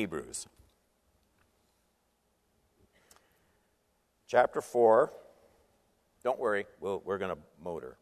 Hebrews. 0.00 0.46
Chapter 4.26 4.62
4. 4.62 5.12
Don't 6.24 6.38
worry, 6.38 6.64
we 6.80 6.96
we 7.04 7.14
are 7.14 7.18
going 7.18 7.36
to 7.36 7.42
motor. 7.62 7.98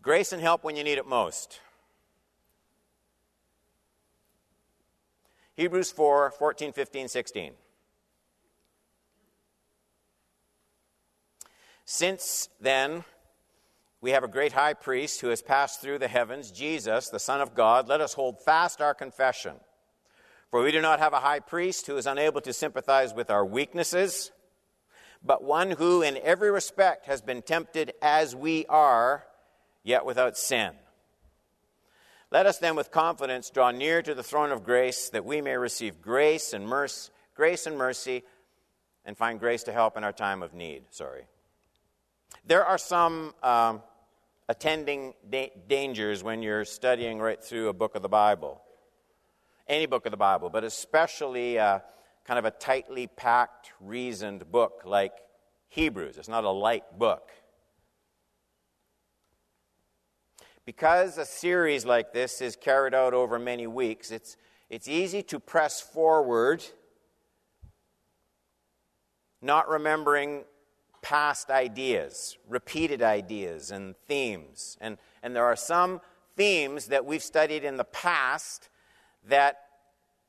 Grace 0.00 0.32
and 0.32 0.40
help 0.40 0.62
when 0.62 0.76
you 0.76 0.84
need 0.84 0.96
it 0.96 1.08
most. 1.08 1.58
Hebrews 5.56 5.90
4 5.90 6.30
14, 6.30 6.72
15, 6.72 7.08
16. 7.08 7.52
Since 11.84 12.48
then, 12.60 13.02
we 14.00 14.12
have 14.12 14.24
a 14.24 14.28
great 14.28 14.52
high 14.52 14.74
priest 14.74 15.20
who 15.20 15.28
has 15.28 15.42
passed 15.42 15.80
through 15.80 15.98
the 15.98 16.08
heavens, 16.08 16.50
Jesus, 16.50 17.08
the 17.08 17.18
Son 17.18 17.40
of 17.40 17.54
God. 17.54 17.88
Let 17.88 18.00
us 18.00 18.14
hold 18.14 18.40
fast 18.42 18.80
our 18.80 18.94
confession. 18.94 19.56
For 20.50 20.62
we 20.62 20.72
do 20.72 20.80
not 20.80 20.98
have 20.98 21.12
a 21.12 21.20
high 21.20 21.40
priest 21.40 21.86
who 21.86 21.96
is 21.96 22.06
unable 22.06 22.40
to 22.40 22.52
sympathize 22.52 23.14
with 23.14 23.30
our 23.30 23.44
weaknesses, 23.44 24.32
but 25.22 25.44
one 25.44 25.72
who, 25.72 26.02
in 26.02 26.16
every 26.16 26.50
respect, 26.50 27.06
has 27.06 27.20
been 27.20 27.42
tempted 27.42 27.92
as 28.00 28.34
we 28.34 28.64
are, 28.66 29.26
yet 29.84 30.04
without 30.06 30.36
sin. 30.36 30.72
Let 32.32 32.46
us 32.46 32.58
then 32.58 32.76
with 32.76 32.90
confidence 32.90 33.50
draw 33.50 33.70
near 33.70 34.02
to 34.02 34.14
the 34.14 34.22
throne 34.22 34.50
of 34.50 34.64
grace 34.64 35.10
that 35.10 35.24
we 35.24 35.40
may 35.40 35.56
receive 35.56 36.00
grace 36.00 36.52
and 36.52 36.66
mercy, 36.66 37.10
grace 37.34 37.66
and 37.66 37.76
mercy 37.76 38.22
and 39.04 39.16
find 39.16 39.40
grace 39.40 39.64
to 39.64 39.72
help 39.72 39.96
in 39.96 40.04
our 40.04 40.12
time 40.12 40.42
of 40.42 40.54
need. 40.54 40.84
Sorry. 40.90 41.24
There 42.46 42.64
are 42.64 42.78
some 42.78 43.34
um, 43.42 43.82
attending 44.50 45.14
da- 45.30 45.52
dangers 45.68 46.24
when 46.24 46.42
you're 46.42 46.64
studying 46.64 47.20
right 47.20 47.40
through 47.40 47.68
a 47.68 47.72
book 47.72 47.94
of 47.94 48.02
the 48.02 48.08
Bible. 48.08 48.60
Any 49.68 49.86
book 49.86 50.06
of 50.06 50.10
the 50.10 50.16
Bible, 50.16 50.50
but 50.50 50.64
especially 50.64 51.56
uh, 51.56 51.78
kind 52.24 52.36
of 52.36 52.44
a 52.44 52.50
tightly 52.50 53.06
packed, 53.06 53.70
reasoned 53.80 54.50
book 54.50 54.82
like 54.84 55.12
Hebrews. 55.68 56.18
It's 56.18 56.28
not 56.28 56.42
a 56.42 56.50
light 56.50 56.98
book. 56.98 57.30
Because 60.66 61.16
a 61.16 61.24
series 61.24 61.84
like 61.84 62.12
this 62.12 62.40
is 62.40 62.56
carried 62.56 62.92
out 62.92 63.14
over 63.14 63.38
many 63.38 63.68
weeks, 63.68 64.10
it's, 64.10 64.36
it's 64.68 64.88
easy 64.88 65.22
to 65.22 65.38
press 65.38 65.80
forward, 65.80 66.64
not 69.40 69.68
remembering 69.68 70.42
past 71.02 71.50
ideas, 71.50 72.36
repeated 72.48 73.02
ideas, 73.02 73.70
and 73.70 73.96
themes. 74.06 74.76
And, 74.80 74.98
and 75.22 75.34
there 75.34 75.44
are 75.44 75.56
some 75.56 76.00
themes 76.36 76.86
that 76.86 77.04
we've 77.04 77.22
studied 77.22 77.64
in 77.64 77.76
the 77.76 77.84
past 77.84 78.68
that 79.28 79.58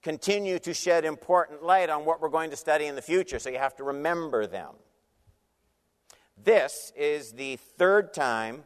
continue 0.02 0.60
to 0.60 0.74
shed 0.74 1.06
important 1.06 1.64
light 1.64 1.90
on 1.90 2.06
what 2.06 2.22
we're 2.22 2.30
going 2.30 2.50
to 2.50 2.56
study 2.56 2.86
in 2.86 2.96
the 2.96 3.02
future, 3.02 3.40
so 3.40 3.50
you 3.50 3.58
have 3.58 3.76
to 3.76 3.84
remember 3.84 4.48
them. 4.48 4.74
This 6.44 6.92
is 6.96 7.34
the 7.34 7.58
third 7.58 8.14
time 8.14 8.64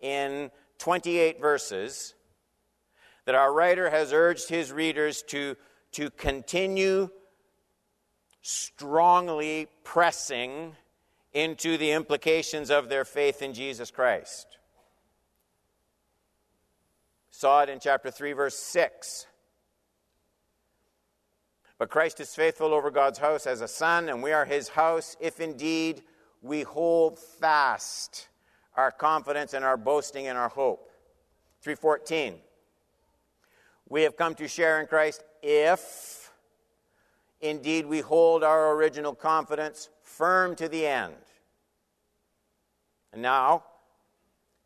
in 0.00 0.50
28 0.78 1.40
verses 1.40 2.14
that 3.24 3.34
our 3.34 3.52
writer 3.52 3.90
has 3.90 4.12
urged 4.12 4.48
his 4.48 4.70
readers 4.70 5.22
to, 5.22 5.56
to 5.92 6.10
continue 6.10 7.08
strongly 8.42 9.66
pressing 9.82 10.76
into 11.36 11.76
the 11.76 11.90
implications 11.90 12.70
of 12.70 12.88
their 12.88 13.04
faith 13.04 13.42
in 13.42 13.52
Jesus 13.52 13.90
Christ. 13.90 14.56
Saw 17.30 17.60
it 17.60 17.68
in 17.68 17.78
chapter 17.78 18.10
3, 18.10 18.32
verse 18.32 18.56
6. 18.56 19.26
But 21.78 21.90
Christ 21.90 22.20
is 22.20 22.34
faithful 22.34 22.72
over 22.72 22.90
God's 22.90 23.18
house 23.18 23.46
as 23.46 23.60
a 23.60 23.68
son, 23.68 24.08
and 24.08 24.22
we 24.22 24.32
are 24.32 24.46
his 24.46 24.70
house 24.70 25.14
if 25.20 25.38
indeed 25.38 26.02
we 26.40 26.62
hold 26.62 27.18
fast 27.18 28.28
our 28.74 28.90
confidence 28.90 29.52
and 29.52 29.62
our 29.62 29.76
boasting 29.76 30.28
and 30.28 30.38
our 30.38 30.48
hope. 30.48 30.90
314. 31.60 32.36
We 33.90 34.04
have 34.04 34.16
come 34.16 34.34
to 34.36 34.48
share 34.48 34.80
in 34.80 34.86
Christ 34.86 35.22
if 35.42 36.32
indeed 37.42 37.84
we 37.84 38.00
hold 38.00 38.42
our 38.42 38.72
original 38.72 39.14
confidence 39.14 39.90
firm 40.02 40.56
to 40.56 40.66
the 40.66 40.86
end. 40.86 41.14
And 43.16 43.22
now, 43.22 43.64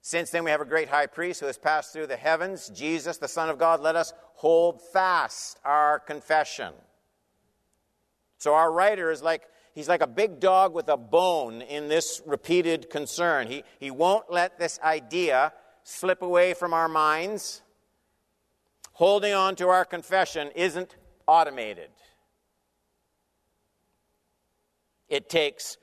since 0.01 0.31
then 0.31 0.43
we 0.43 0.51
have 0.51 0.61
a 0.61 0.65
great 0.65 0.89
high 0.89 1.07
priest 1.07 1.39
who 1.39 1.47
has 1.47 1.57
passed 1.57 1.93
through 1.93 2.09
the 2.09 2.17
heavens, 2.17 2.69
Jesus, 2.75 3.17
the 3.17 3.29
Son 3.29 3.49
of 3.49 3.59
God, 3.59 3.81
let 3.81 3.95
us 3.95 4.13
hold 4.35 4.83
fast 4.83 5.61
our 5.65 6.01
confession. 6.01 6.73
So 8.39 8.53
our 8.55 8.73
writer 8.73 9.13
is 9.13 9.23
like 9.23 9.43
he's 9.73 9.89
like 9.89 10.03
a 10.03 10.09
big 10.09 10.41
dog 10.41 10.75
with 10.75 10.89
a 10.89 10.97
bone 10.97 11.63
in 11.63 11.87
this 11.87 12.23
repeated 12.27 12.91
concern. 12.91 13.47
He, 13.47 13.63
he 13.79 13.93
won't 13.93 14.33
let 14.33 14.59
this 14.59 14.81
idea 14.83 15.53
slip 15.85 16.21
away 16.21 16.53
from 16.53 16.75
our 16.75 16.89
minds. 16.89 17.63
Holding 18.95 19.33
on 19.33 19.55
to 19.55 19.69
our 19.69 19.85
confession 19.85 20.51
isn't 20.57 20.97
automated. 21.29 21.91
It 25.09 25.29
takes 25.29 25.77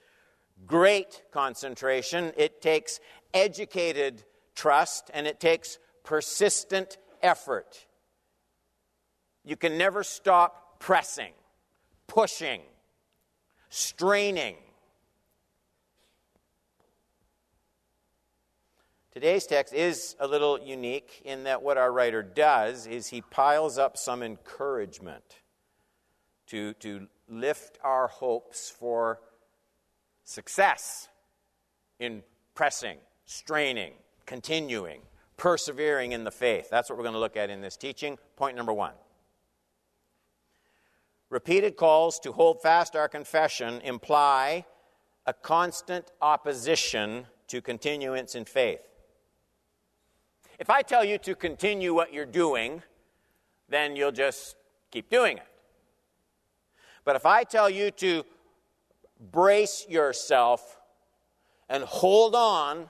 great 0.65 1.23
concentration, 1.31 2.31
it 2.37 2.61
takes 2.61 2.99
educated 3.33 4.23
trust, 4.55 5.11
and 5.13 5.27
it 5.27 5.39
takes 5.39 5.77
persistent 6.03 6.97
effort. 7.21 7.85
You 9.43 9.55
can 9.55 9.77
never 9.77 10.03
stop 10.03 10.79
pressing, 10.79 11.33
pushing 12.07 12.61
straining. 13.69 14.55
Today's 19.11 19.47
text 19.47 19.73
is 19.73 20.15
a 20.19 20.27
little 20.27 20.59
unique 20.59 21.21
in 21.25 21.45
that 21.45 21.63
what 21.63 21.77
our 21.77 21.91
writer 21.91 22.21
does 22.21 22.85
is 22.85 23.07
he 23.07 23.21
piles 23.21 23.77
up 23.77 23.97
some 23.97 24.21
encouragement 24.21 25.23
to, 26.47 26.73
to 26.73 27.07
lift 27.27 27.79
our 27.83 28.07
hopes 28.07 28.69
for 28.69 29.19
success 30.27 31.07
in 31.99 32.21
pressing, 32.53 32.97
straining, 33.25 33.93
continuing, 34.25 34.99
persevering 35.37 36.11
in 36.11 36.25
the 36.25 36.31
faith. 36.31 36.67
That's 36.69 36.89
what 36.89 36.97
we're 36.97 37.05
going 37.05 37.13
to 37.13 37.19
look 37.19 37.37
at 37.37 37.49
in 37.49 37.61
this 37.61 37.77
teaching. 37.77 38.17
Point 38.35 38.57
number 38.57 38.73
one. 38.73 38.91
Repeated 41.29 41.77
calls 41.77 42.19
to 42.19 42.33
hold 42.33 42.61
fast 42.61 42.95
our 42.95 43.07
confession 43.07 43.79
imply 43.81 44.65
a 45.25 45.33
constant 45.33 46.11
opposition 46.21 47.25
to 47.47 47.61
continuance 47.61 48.35
in 48.35 48.43
faith. 48.43 48.81
If 50.59 50.69
I 50.69 50.81
tell 50.81 51.05
you 51.05 51.17
to 51.19 51.35
continue 51.35 51.93
what 51.93 52.13
you're 52.13 52.25
doing, 52.25 52.81
then 53.69 53.95
you'll 53.95 54.11
just 54.11 54.57
keep 54.91 55.09
doing 55.09 55.37
it. 55.37 55.47
But 57.05 57.15
if 57.15 57.25
I 57.25 57.45
tell 57.45 57.69
you 57.69 57.91
to 57.91 58.25
brace 59.19 59.85
yourself 59.89 60.77
and 61.69 61.83
hold 61.83 62.35
on 62.35 62.89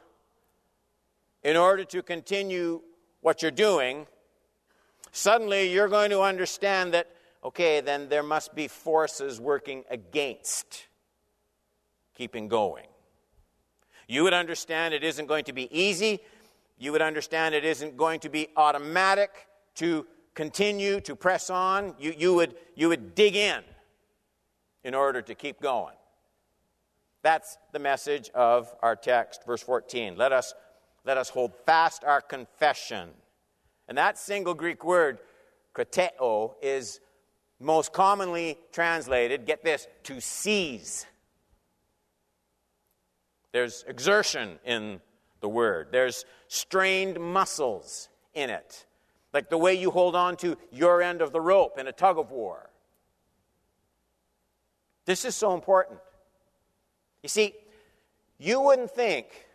in 1.43 1.55
order 1.55 1.83
to 1.85 2.01
continue 2.01 2.81
what 3.21 3.41
you're 3.41 3.51
doing, 3.51 4.07
suddenly 5.11 5.71
you're 5.71 5.87
going 5.87 6.09
to 6.09 6.21
understand 6.21 6.93
that 6.93 7.07
okay, 7.43 7.79
then 7.79 8.09
there 8.09 8.23
must 8.23 8.53
be 8.55 8.67
forces 8.67 9.39
working 9.39 9.83
against 9.89 10.87
keeping 12.13 12.47
going. 12.47 12.87
You 14.07 14.23
would 14.23 14.33
understand 14.33 14.93
it 14.93 15.03
isn't 15.03 15.27
going 15.27 15.45
to 15.45 15.53
be 15.53 15.69
easy. 15.77 16.19
You 16.77 16.91
would 16.91 17.01
understand 17.01 17.55
it 17.55 17.63
isn't 17.63 17.95
going 17.95 18.19
to 18.21 18.29
be 18.29 18.49
automatic 18.55 19.47
to 19.75 20.05
continue 20.33 20.99
to 21.01 21.15
press 21.15 21.49
on. 21.49 21.95
You, 21.99 22.13
you, 22.17 22.33
would, 22.33 22.55
you 22.75 22.89
would 22.89 23.15
dig 23.15 23.35
in 23.35 23.61
in 24.83 24.93
order 24.93 25.21
to 25.21 25.35
keep 25.35 25.61
going. 25.61 25.95
That's 27.23 27.57
the 27.71 27.79
message 27.79 28.29
of 28.33 28.73
our 28.81 28.95
text, 28.95 29.45
verse 29.45 29.61
14. 29.61 30.15
Let 30.15 30.31
us, 30.31 30.53
let 31.05 31.17
us 31.17 31.29
hold 31.29 31.53
fast 31.65 32.03
our 32.03 32.21
confession. 32.21 33.09
And 33.87 33.97
that 33.97 34.17
single 34.17 34.53
Greek 34.53 34.83
word, 34.83 35.19
krateo, 35.73 36.53
is 36.61 36.99
most 37.59 37.91
commonly 37.91 38.57
translated, 38.71 39.45
get 39.45 39.63
this, 39.63 39.87
to 40.03 40.21
seize. 40.21 41.05
There's 43.51 43.83
exertion 43.87 44.59
in 44.65 45.01
the 45.39 45.49
word, 45.49 45.89
there's 45.91 46.25
strained 46.47 47.19
muscles 47.19 48.09
in 48.33 48.49
it, 48.49 48.85
like 49.33 49.49
the 49.49 49.57
way 49.57 49.73
you 49.75 49.91
hold 49.91 50.15
on 50.15 50.35
to 50.37 50.57
your 50.71 51.01
end 51.01 51.21
of 51.21 51.31
the 51.31 51.41
rope 51.41 51.77
in 51.77 51.87
a 51.87 51.91
tug 51.91 52.17
of 52.17 52.31
war. 52.31 52.69
This 55.05 55.25
is 55.25 55.35
so 55.35 55.53
important. 55.53 55.99
You 57.23 57.29
see, 57.29 57.53
you 58.37 58.61
wouldn't 58.61 58.91
think 58.91 59.47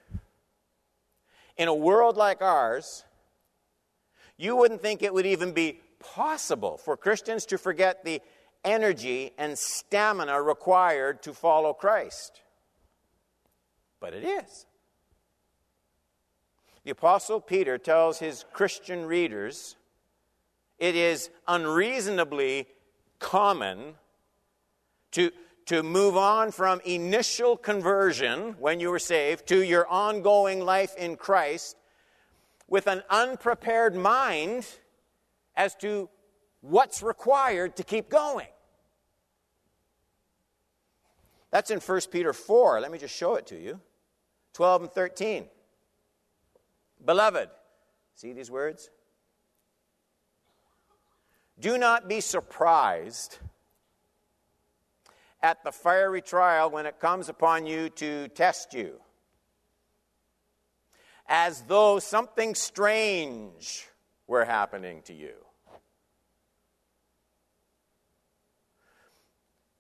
in 1.56 1.68
a 1.68 1.74
world 1.74 2.16
like 2.16 2.42
ours, 2.42 3.04
you 4.36 4.56
wouldn't 4.56 4.82
think 4.82 5.02
it 5.02 5.14
would 5.14 5.26
even 5.26 5.52
be 5.52 5.80
possible 6.00 6.76
for 6.76 6.96
Christians 6.96 7.46
to 7.46 7.58
forget 7.58 8.04
the 8.04 8.20
energy 8.64 9.32
and 9.38 9.56
stamina 9.58 10.40
required 10.40 11.22
to 11.22 11.32
follow 11.32 11.72
Christ. 11.72 12.42
But 14.00 14.14
it 14.14 14.24
is. 14.24 14.66
The 16.84 16.90
Apostle 16.90 17.40
Peter 17.40 17.78
tells 17.78 18.18
his 18.18 18.44
Christian 18.52 19.06
readers 19.06 19.76
it 20.78 20.96
is 20.96 21.30
unreasonably 21.46 22.66
common 23.20 23.94
to, 25.12 25.30
to 25.66 25.82
move 25.82 26.16
on 26.16 26.50
from 26.50 26.80
initial 26.84 27.56
conversion 27.56 28.56
when 28.58 28.80
you 28.80 28.90
were 28.90 28.98
saved 28.98 29.46
to 29.48 29.62
your 29.62 29.86
ongoing 29.88 30.60
life 30.60 30.94
in 30.96 31.16
Christ 31.16 31.76
with 32.68 32.86
an 32.86 33.02
unprepared 33.10 33.94
mind 33.94 34.66
as 35.56 35.74
to 35.76 36.08
what's 36.60 37.02
required 37.02 37.76
to 37.76 37.84
keep 37.84 38.08
going. 38.08 38.46
That's 41.50 41.70
in 41.70 41.80
1 41.80 42.00
Peter 42.10 42.32
4. 42.32 42.80
Let 42.80 42.90
me 42.90 42.98
just 42.98 43.14
show 43.14 43.34
it 43.34 43.46
to 43.48 43.60
you 43.60 43.78
12 44.54 44.82
and 44.82 44.90
13. 44.90 45.44
Beloved, 47.04 47.50
see 48.14 48.32
these 48.32 48.50
words? 48.50 48.90
Do 51.60 51.78
not 51.78 52.08
be 52.08 52.20
surprised 52.20 53.38
at 55.42 55.64
the 55.64 55.72
fiery 55.72 56.22
trial 56.22 56.70
when 56.70 56.86
it 56.86 57.00
comes 57.00 57.28
upon 57.28 57.66
you 57.66 57.88
to 57.90 58.28
test 58.28 58.74
you, 58.74 59.00
as 61.26 61.62
though 61.62 61.98
something 61.98 62.54
strange 62.54 63.86
were 64.26 64.44
happening 64.44 65.02
to 65.02 65.12
you. 65.12 65.34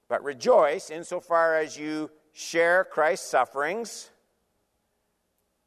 But 0.08 0.24
rejoice 0.24 0.90
insofar 0.90 1.56
as 1.56 1.78
you 1.78 2.10
share 2.32 2.84
Christ's 2.84 3.30
sufferings, 3.30 4.10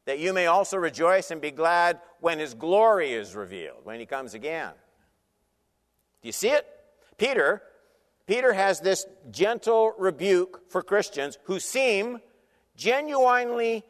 that 0.04 0.20
you 0.20 0.32
may 0.32 0.46
also 0.46 0.76
rejoice 0.76 1.30
and 1.30 1.40
be 1.40 1.50
glad 1.50 2.00
when 2.20 2.38
his 2.38 2.54
glory 2.54 3.12
is 3.12 3.34
revealed, 3.34 3.80
when 3.84 3.98
he 3.98 4.06
comes 4.06 4.34
again. 4.34 4.72
Do 6.22 6.28
you 6.28 6.32
see 6.32 6.50
it? 6.50 6.66
Peter, 7.18 7.62
Peter 8.26 8.52
has 8.52 8.80
this 8.80 9.06
gentle 9.30 9.92
rebuke 9.98 10.70
for 10.70 10.82
Christians 10.82 11.38
who 11.44 11.60
seem 11.60 12.18
genuinely 12.76 13.84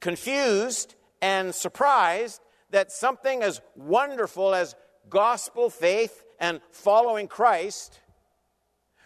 confused 0.00 0.94
and 1.20 1.54
surprised 1.54 2.40
that 2.70 2.92
something 2.92 3.42
as 3.42 3.60
wonderful 3.74 4.54
as 4.54 4.76
gospel 5.08 5.70
faith 5.70 6.24
and 6.38 6.60
following 6.70 7.26
Christ 7.26 8.00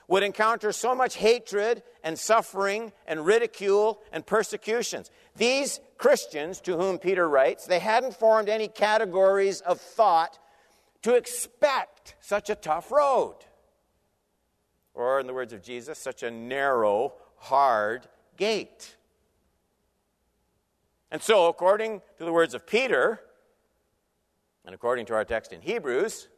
would 0.09 0.23
encounter 0.23 0.73
so 0.73 0.95
much 0.95 1.17
hatred 1.17 1.83
and 2.05 2.19
suffering 2.19 2.93
and 3.07 3.25
ridicule 3.25 4.03
and 4.13 4.27
persecutions. 4.27 5.11
These 5.37 5.81
Christians 5.97 6.61
to 6.63 6.77
whom 6.77 6.99
Peter 6.99 7.27
writes, 7.27 7.67
they 7.67 7.79
hadn't 7.79 8.17
formed 8.17 8.51
any 8.51 8.69
categories 8.69 9.63
of 9.63 9.81
thought 9.81 10.39
to 11.03 11.15
expect 11.15 12.17
such 12.21 12.51
a 12.51 12.55
tough 12.55 12.93
road. 12.93 13.37
Or, 14.95 15.21
in 15.21 15.27
the 15.27 15.35
words 15.35 15.53
of 15.53 15.63
Jesus, 15.63 15.99
such 15.99 16.23
a 16.23 16.31
narrow, 16.31 17.15
hard 17.37 18.07
gate. 18.37 18.97
And 21.11 21.23
so, 21.23 21.49
according 21.49 22.03
to 22.19 22.25
the 22.25 22.33
words 22.33 22.55
of 22.55 22.67
Peter, 22.67 23.21
and 24.65 24.75
according 24.75 25.07
to 25.07 25.15
our 25.15 25.25
text 25.25 25.53
in 25.53 25.61
Hebrews, 25.61 26.29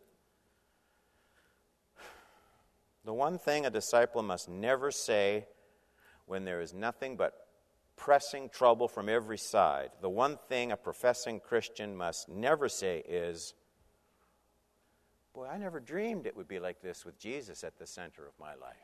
The 3.04 3.12
one 3.12 3.38
thing 3.38 3.66
a 3.66 3.70
disciple 3.70 4.22
must 4.22 4.48
never 4.48 4.90
say 4.90 5.46
when 6.24 6.44
there 6.44 6.62
is 6.62 6.72
nothing 6.72 7.16
but 7.16 7.34
pressing 7.96 8.48
trouble 8.48 8.88
from 8.88 9.10
every 9.10 9.36
side, 9.36 9.90
the 10.00 10.08
one 10.08 10.38
thing 10.48 10.72
a 10.72 10.76
professing 10.76 11.38
Christian 11.38 11.94
must 11.94 12.30
never 12.30 12.68
say 12.68 13.02
is, 13.06 13.52
Boy, 15.34 15.46
I 15.46 15.58
never 15.58 15.80
dreamed 15.80 16.26
it 16.26 16.36
would 16.36 16.46
be 16.46 16.60
like 16.60 16.80
this 16.80 17.04
with 17.04 17.18
Jesus 17.18 17.64
at 17.64 17.76
the 17.76 17.86
center 17.86 18.26
of 18.26 18.32
my 18.38 18.54
life. 18.54 18.76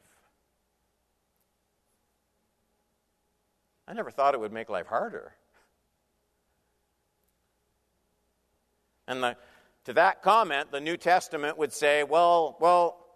I 3.86 3.92
never 3.92 4.10
thought 4.10 4.34
it 4.34 4.40
would 4.40 4.52
make 4.52 4.68
life 4.68 4.86
harder. 4.86 5.32
And 9.06 9.22
the, 9.22 9.36
to 9.84 9.92
that 9.94 10.22
comment, 10.22 10.70
the 10.70 10.80
New 10.80 10.96
Testament 10.96 11.56
would 11.58 11.72
say, 11.72 12.04
well, 12.04 12.56
well, 12.60 13.06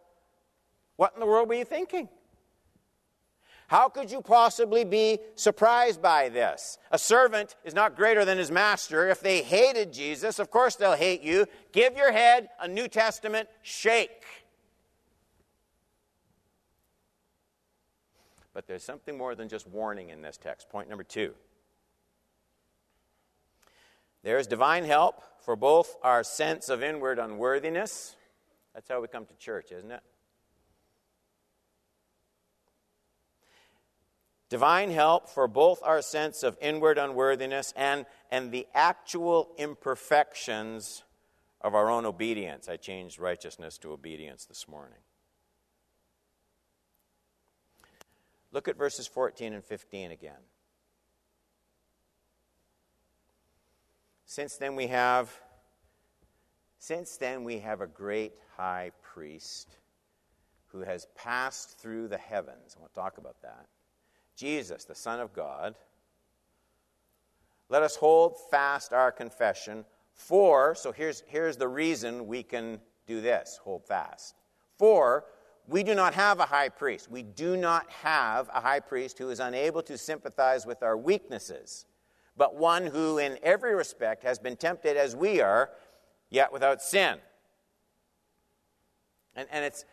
what 0.96 1.12
in 1.14 1.20
the 1.20 1.26
world 1.26 1.48
were 1.48 1.54
you 1.54 1.64
thinking? 1.64 2.08
How 3.68 3.88
could 3.88 4.10
you 4.10 4.20
possibly 4.20 4.84
be 4.84 5.18
surprised 5.36 6.02
by 6.02 6.28
this? 6.28 6.78
A 6.90 6.98
servant 6.98 7.56
is 7.64 7.74
not 7.74 7.96
greater 7.96 8.24
than 8.24 8.38
his 8.38 8.50
master. 8.50 9.08
If 9.08 9.20
they 9.20 9.42
hated 9.42 9.92
Jesus, 9.92 10.38
of 10.38 10.50
course 10.50 10.76
they'll 10.76 10.92
hate 10.92 11.22
you. 11.22 11.46
Give 11.72 11.96
your 11.96 12.12
head 12.12 12.48
a 12.60 12.68
New 12.68 12.88
Testament 12.88 13.48
shake. 13.62 14.24
But 18.52 18.66
there's 18.66 18.84
something 18.84 19.18
more 19.18 19.34
than 19.34 19.48
just 19.48 19.66
warning 19.66 20.10
in 20.10 20.22
this 20.22 20.36
text. 20.36 20.68
Point 20.68 20.88
number 20.88 21.04
two. 21.04 21.34
There's 24.22 24.46
divine 24.46 24.84
help 24.84 25.22
for 25.40 25.56
both 25.56 25.96
our 26.02 26.22
sense 26.22 26.68
of 26.68 26.82
inward 26.82 27.18
unworthiness. 27.18 28.16
That's 28.72 28.88
how 28.88 29.00
we 29.00 29.08
come 29.08 29.26
to 29.26 29.34
church, 29.34 29.72
isn't 29.72 29.90
it? 29.90 30.00
Divine 34.54 34.92
help 34.92 35.28
for 35.28 35.48
both 35.48 35.80
our 35.82 36.00
sense 36.00 36.44
of 36.44 36.56
inward 36.60 36.96
unworthiness 36.96 37.74
and, 37.76 38.06
and 38.30 38.52
the 38.52 38.68
actual 38.72 39.50
imperfections 39.58 41.02
of 41.60 41.74
our 41.74 41.90
own 41.90 42.06
obedience. 42.06 42.68
I 42.68 42.76
changed 42.76 43.18
righteousness 43.18 43.78
to 43.78 43.90
obedience 43.90 44.44
this 44.44 44.68
morning. 44.68 45.00
Look 48.52 48.68
at 48.68 48.78
verses 48.78 49.08
14 49.08 49.54
and 49.54 49.64
15 49.64 50.12
again. 50.12 50.44
Since 54.24 54.56
then 54.58 54.76
we 54.76 54.86
have 54.86 55.36
since 56.78 57.16
then 57.16 57.42
we 57.42 57.58
have 57.58 57.80
a 57.80 57.88
great 57.88 58.34
high 58.56 58.92
priest 59.02 59.78
who 60.68 60.82
has 60.82 61.08
passed 61.16 61.76
through 61.80 62.06
the 62.06 62.18
heavens. 62.18 62.76
I 62.76 62.80
want 62.80 62.94
to 62.94 63.00
talk 63.00 63.18
about 63.18 63.42
that 63.42 63.66
Jesus, 64.36 64.84
the 64.84 64.94
Son 64.94 65.20
of 65.20 65.32
God, 65.32 65.74
let 67.68 67.82
us 67.82 67.96
hold 67.96 68.36
fast 68.50 68.92
our 68.92 69.10
confession. 69.10 69.84
For, 70.12 70.74
so 70.74 70.92
here's, 70.92 71.22
here's 71.26 71.56
the 71.56 71.68
reason 71.68 72.26
we 72.26 72.42
can 72.42 72.80
do 73.06 73.20
this 73.20 73.58
hold 73.62 73.84
fast. 73.84 74.34
For, 74.78 75.24
we 75.66 75.82
do 75.82 75.94
not 75.94 76.14
have 76.14 76.40
a 76.40 76.46
high 76.46 76.68
priest. 76.68 77.10
We 77.10 77.22
do 77.22 77.56
not 77.56 77.90
have 77.90 78.50
a 78.52 78.60
high 78.60 78.80
priest 78.80 79.18
who 79.18 79.30
is 79.30 79.40
unable 79.40 79.82
to 79.82 79.96
sympathize 79.96 80.66
with 80.66 80.82
our 80.82 80.96
weaknesses, 80.96 81.86
but 82.36 82.56
one 82.56 82.86
who, 82.86 83.18
in 83.18 83.38
every 83.42 83.74
respect, 83.74 84.22
has 84.24 84.38
been 84.38 84.56
tempted 84.56 84.96
as 84.96 85.16
we 85.16 85.40
are, 85.40 85.70
yet 86.28 86.52
without 86.52 86.82
sin. 86.82 87.18
And, 89.36 89.48
and 89.50 89.64
it's, 89.64 89.84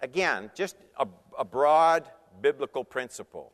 again, 0.00 0.50
just 0.54 0.76
a, 0.98 1.06
a 1.38 1.44
broad 1.44 2.08
biblical 2.40 2.84
principle. 2.84 3.52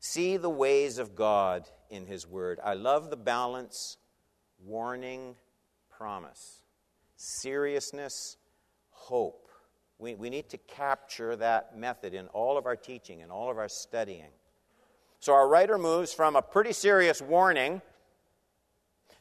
See 0.00 0.36
the 0.36 0.50
ways 0.50 0.98
of 0.98 1.14
God 1.16 1.68
in 1.90 2.06
His 2.06 2.26
Word. 2.26 2.60
I 2.62 2.74
love 2.74 3.10
the 3.10 3.16
balance 3.16 3.96
warning, 4.64 5.36
promise, 5.90 6.62
seriousness, 7.16 8.36
hope. 8.90 9.48
We, 9.98 10.14
we 10.14 10.30
need 10.30 10.48
to 10.50 10.58
capture 10.58 11.34
that 11.36 11.76
method 11.76 12.14
in 12.14 12.28
all 12.28 12.56
of 12.56 12.66
our 12.66 12.76
teaching 12.76 13.22
and 13.22 13.32
all 13.32 13.50
of 13.50 13.58
our 13.58 13.68
studying. 13.68 14.30
So 15.20 15.32
our 15.34 15.48
writer 15.48 15.78
moves 15.78 16.12
from 16.12 16.36
a 16.36 16.42
pretty 16.42 16.72
serious 16.72 17.20
warning 17.20 17.82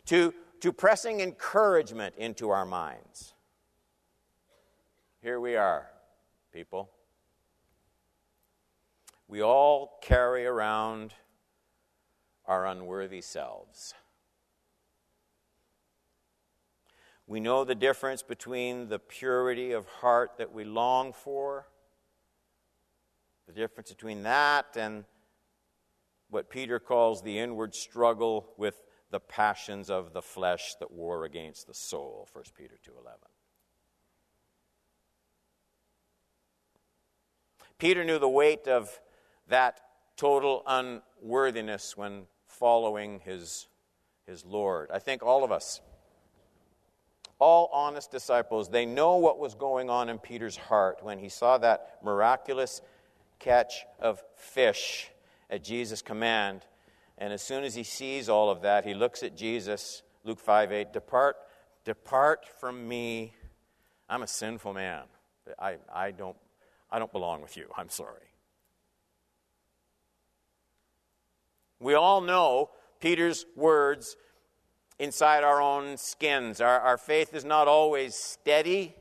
to, 0.05 0.34
to 0.62 0.72
pressing 0.72 1.22
encouragement 1.22 2.13
into 2.17 2.50
our 2.50 2.65
minds. 2.65 3.34
Here 5.22 5.39
we 5.39 5.55
are, 5.55 5.88
people. 6.53 6.91
We 9.27 9.41
all 9.41 10.00
carry 10.01 10.46
around 10.46 11.13
our 12.46 12.65
unworthy 12.65 13.22
selves. 13.22 13.93
We 17.25 17.41
know 17.41 17.65
the 17.65 17.75
difference 17.75 18.24
between 18.24 18.88
the 18.88 19.00
purity 19.00 19.74
of 19.74 19.86
heart 19.86 20.38
that 20.38 20.53
we 20.53 20.63
long 20.63 21.12
for, 21.12 21.67
the 23.48 23.53
difference 23.53 23.89
between 23.89 24.24
that 24.24 24.77
and 24.77 25.03
what 26.29 26.50
Peter 26.50 26.79
calls 26.79 27.22
the 27.22 27.38
inward 27.38 27.75
struggle 27.75 28.50
with 28.57 28.81
the 29.12 29.19
passions 29.19 29.89
of 29.89 30.13
the 30.13 30.22
flesh 30.22 30.75
that 30.79 30.91
war 30.91 31.24
against 31.25 31.67
the 31.67 31.74
soul 31.74 32.27
1 32.34 32.43
peter 32.57 32.75
2.11 32.86 33.13
peter 37.77 38.03
knew 38.03 38.19
the 38.19 38.27
weight 38.27 38.67
of 38.67 39.00
that 39.50 39.80
total 40.16 40.63
unworthiness 40.68 41.96
when 41.96 42.24
following 42.48 43.20
his, 43.20 43.68
his 44.25 44.46
lord 44.46 44.89
i 44.94 45.00
think 45.00 45.24
all 45.24 45.44
of 45.44 45.51
us 45.51 45.82
all 47.39 47.70
honest 47.72 48.10
disciples 48.12 48.70
they 48.70 48.86
know 48.86 49.18
what 49.18 49.38
was 49.39 49.54
going 49.54 49.89
on 49.89 50.10
in 50.10 50.18
peter's 50.18 50.58
heart 50.58 51.00
when 51.01 51.20
he 51.20 51.30
saw 51.30 51.58
that 51.58 52.00
miraculous 52.04 52.82
catch 53.39 53.86
of 54.00 54.24
fish 54.36 55.10
at 55.50 55.63
jesus 55.63 56.01
command 56.01 56.63
and 57.18 57.34
as 57.34 57.42
soon 57.42 57.63
as 57.63 57.74
he 57.74 57.84
sees 57.84 58.30
all 58.30 58.50
of 58.50 58.62
that, 58.62 58.86
he 58.86 58.94
looks 58.94 59.24
at 59.24 59.36
Jesus, 59.36 60.04
Luke 60.24 60.39
5 60.39 60.72
8, 60.72 60.94
depart, 60.94 61.38
depart 61.84 62.46
from 62.60 62.88
me. 62.88 63.34
I'm 64.08 64.22
a 64.22 64.27
sinful 64.27 64.74
man. 64.74 65.04
I, 65.58 65.77
I, 65.94 66.12
don't, 66.12 66.38
I 66.92 67.00
don't 67.00 67.12
belong 67.12 67.42
with 67.42 67.58
you. 67.58 67.70
I'm 67.75 67.89
sorry. 67.89 68.26
We 71.79 71.93
all 71.93 72.22
know 72.22 72.72
Peter's 73.00 73.46
words 73.55 74.15
inside 75.00 75.43
our 75.43 75.62
own 75.62 75.98
skins. 75.98 76.60
Our, 76.60 76.79
our 76.79 76.98
faith 76.98 77.34
is 77.34 77.46
not 77.46 77.67
always 77.67 78.15
steady. 78.15 78.96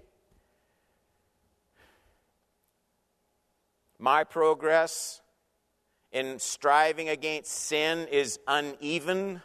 My 3.99 4.25
progress 4.25 5.23
in 6.13 6.39
striving 6.39 7.09
against 7.09 7.51
sin 7.51 8.07
is 8.09 8.39
uneven. 8.47 9.43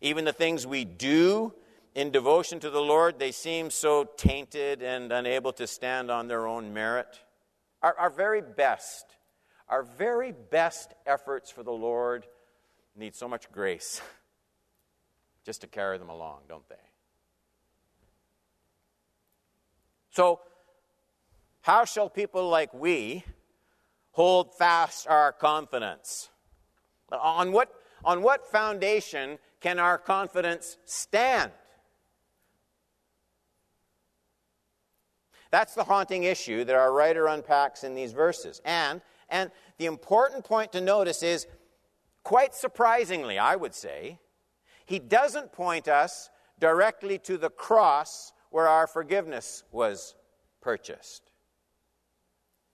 Even 0.00 0.24
the 0.24 0.32
things 0.32 0.66
we 0.66 0.84
do 0.84 1.52
in 1.94 2.10
devotion 2.10 2.60
to 2.60 2.70
the 2.70 2.80
Lord, 2.80 3.18
they 3.18 3.32
seem 3.32 3.70
so 3.70 4.04
tainted 4.16 4.82
and 4.82 5.12
unable 5.12 5.52
to 5.54 5.66
stand 5.66 6.10
on 6.10 6.28
their 6.28 6.46
own 6.46 6.72
merit. 6.72 7.20
Our, 7.82 7.94
our 7.98 8.10
very 8.10 8.40
best, 8.40 9.04
our 9.70 9.82
very 9.82 10.32
best 10.32 10.92
efforts 11.06 11.50
for 11.50 11.62
the 11.62 11.72
Lord 11.72 12.26
need 12.94 13.14
so 13.14 13.26
much 13.26 13.50
grace 13.50 14.02
just 15.46 15.62
to 15.62 15.66
carry 15.66 15.96
them 15.96 16.10
along, 16.10 16.40
don't 16.48 16.68
they? 16.68 16.74
So, 20.10 20.40
how 21.62 21.86
shall 21.86 22.10
people 22.10 22.48
like 22.48 22.74
we 22.74 23.24
hold 24.12 24.54
fast 24.54 25.06
our 25.08 25.32
confidence. 25.32 26.28
On 27.10 27.52
what, 27.52 27.72
on 28.04 28.22
what 28.22 28.46
foundation 28.46 29.38
can 29.60 29.78
our 29.78 29.98
confidence 29.98 30.76
stand? 30.84 31.50
That's 35.50 35.74
the 35.74 35.84
haunting 35.84 36.24
issue 36.24 36.64
that 36.64 36.76
our 36.76 36.92
writer 36.92 37.26
unpacks 37.26 37.82
in 37.82 37.94
these 37.94 38.12
verses. 38.12 38.60
And, 38.64 39.00
and 39.30 39.50
the 39.78 39.86
important 39.86 40.44
point 40.44 40.72
to 40.72 40.80
notice 40.80 41.22
is, 41.22 41.46
quite 42.22 42.54
surprisingly, 42.54 43.38
I 43.38 43.56
would 43.56 43.74
say, 43.74 44.18
he 44.84 44.98
doesn't 44.98 45.52
point 45.52 45.88
us 45.88 46.30
directly 46.58 47.18
to 47.20 47.38
the 47.38 47.50
cross 47.50 48.32
where 48.50 48.68
our 48.68 48.86
forgiveness 48.86 49.64
was 49.70 50.14
purchased. 50.60 51.30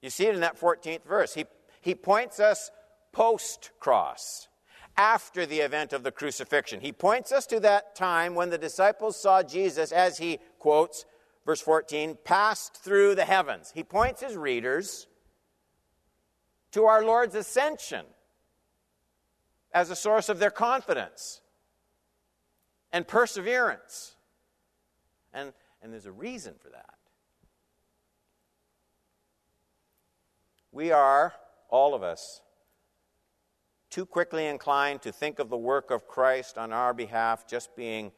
You 0.02 0.10
see 0.10 0.26
it 0.26 0.34
in 0.34 0.40
that 0.40 0.58
14th 0.58 1.04
verse. 1.04 1.34
He, 1.34 1.44
he 1.80 1.94
points 1.94 2.40
us 2.40 2.70
post 3.12 3.70
cross, 3.78 4.48
after 4.96 5.44
the 5.44 5.60
event 5.60 5.92
of 5.92 6.02
the 6.02 6.10
crucifixion. 6.10 6.80
He 6.80 6.92
points 6.92 7.32
us 7.32 7.46
to 7.46 7.60
that 7.60 7.94
time 7.94 8.34
when 8.34 8.50
the 8.50 8.58
disciples 8.58 9.20
saw 9.20 9.42
Jesus, 9.42 9.92
as 9.92 10.18
he 10.18 10.38
quotes, 10.58 11.04
verse 11.44 11.60
14, 11.60 12.16
passed 12.24 12.76
through 12.76 13.14
the 13.14 13.24
heavens. 13.24 13.72
He 13.74 13.84
points 13.84 14.22
his 14.22 14.36
readers 14.36 15.06
to 16.76 16.84
our 16.84 17.02
Lord's 17.02 17.34
ascension 17.34 18.04
as 19.72 19.88
a 19.88 19.96
source 19.96 20.28
of 20.28 20.38
their 20.38 20.50
confidence 20.50 21.40
and 22.92 23.08
perseverance. 23.08 24.14
And, 25.32 25.54
and 25.80 25.90
there's 25.90 26.04
a 26.04 26.12
reason 26.12 26.52
for 26.62 26.68
that. 26.68 26.98
We 30.70 30.92
are, 30.92 31.32
all 31.70 31.94
of 31.94 32.02
us, 32.02 32.42
too 33.88 34.04
quickly 34.04 34.44
inclined 34.44 35.00
to 35.00 35.12
think 35.12 35.38
of 35.38 35.48
the 35.48 35.56
work 35.56 35.90
of 35.90 36.06
Christ 36.06 36.58
on 36.58 36.74
our 36.74 36.92
behalf 36.92 37.48
just 37.48 37.74
being 37.74 38.12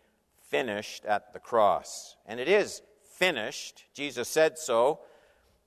finished 0.51 1.05
at 1.05 1.33
the 1.33 1.39
cross. 1.39 2.17
And 2.27 2.41
it 2.41 2.49
is 2.49 2.83
finished. 3.05 3.85
Jesus 3.95 4.27
said 4.27 4.59
so, 4.59 4.99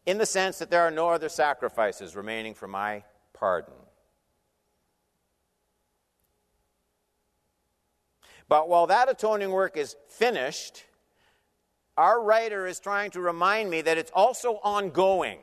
in 0.06 0.18
the 0.18 0.26
sense 0.26 0.60
that 0.60 0.70
there 0.70 0.82
are 0.82 0.92
no 0.92 1.10
other 1.10 1.30
sacrifices 1.30 2.16
remaining 2.16 2.54
for 2.54 2.68
my 2.68 3.04
pardon. 3.34 3.74
But 8.48 8.68
while 8.68 8.88
that 8.88 9.10
atoning 9.10 9.52
work 9.52 9.78
is 9.78 9.96
finished, 10.10 10.84
our 11.98 12.22
writer 12.22 12.68
is 12.68 12.80
trying 12.80 13.12
to 13.12 13.22
remind 13.22 13.70
me 13.70 13.82
that 13.82 13.98
it's 13.98 14.12
also 14.14 14.60
ongoing. 14.64 15.40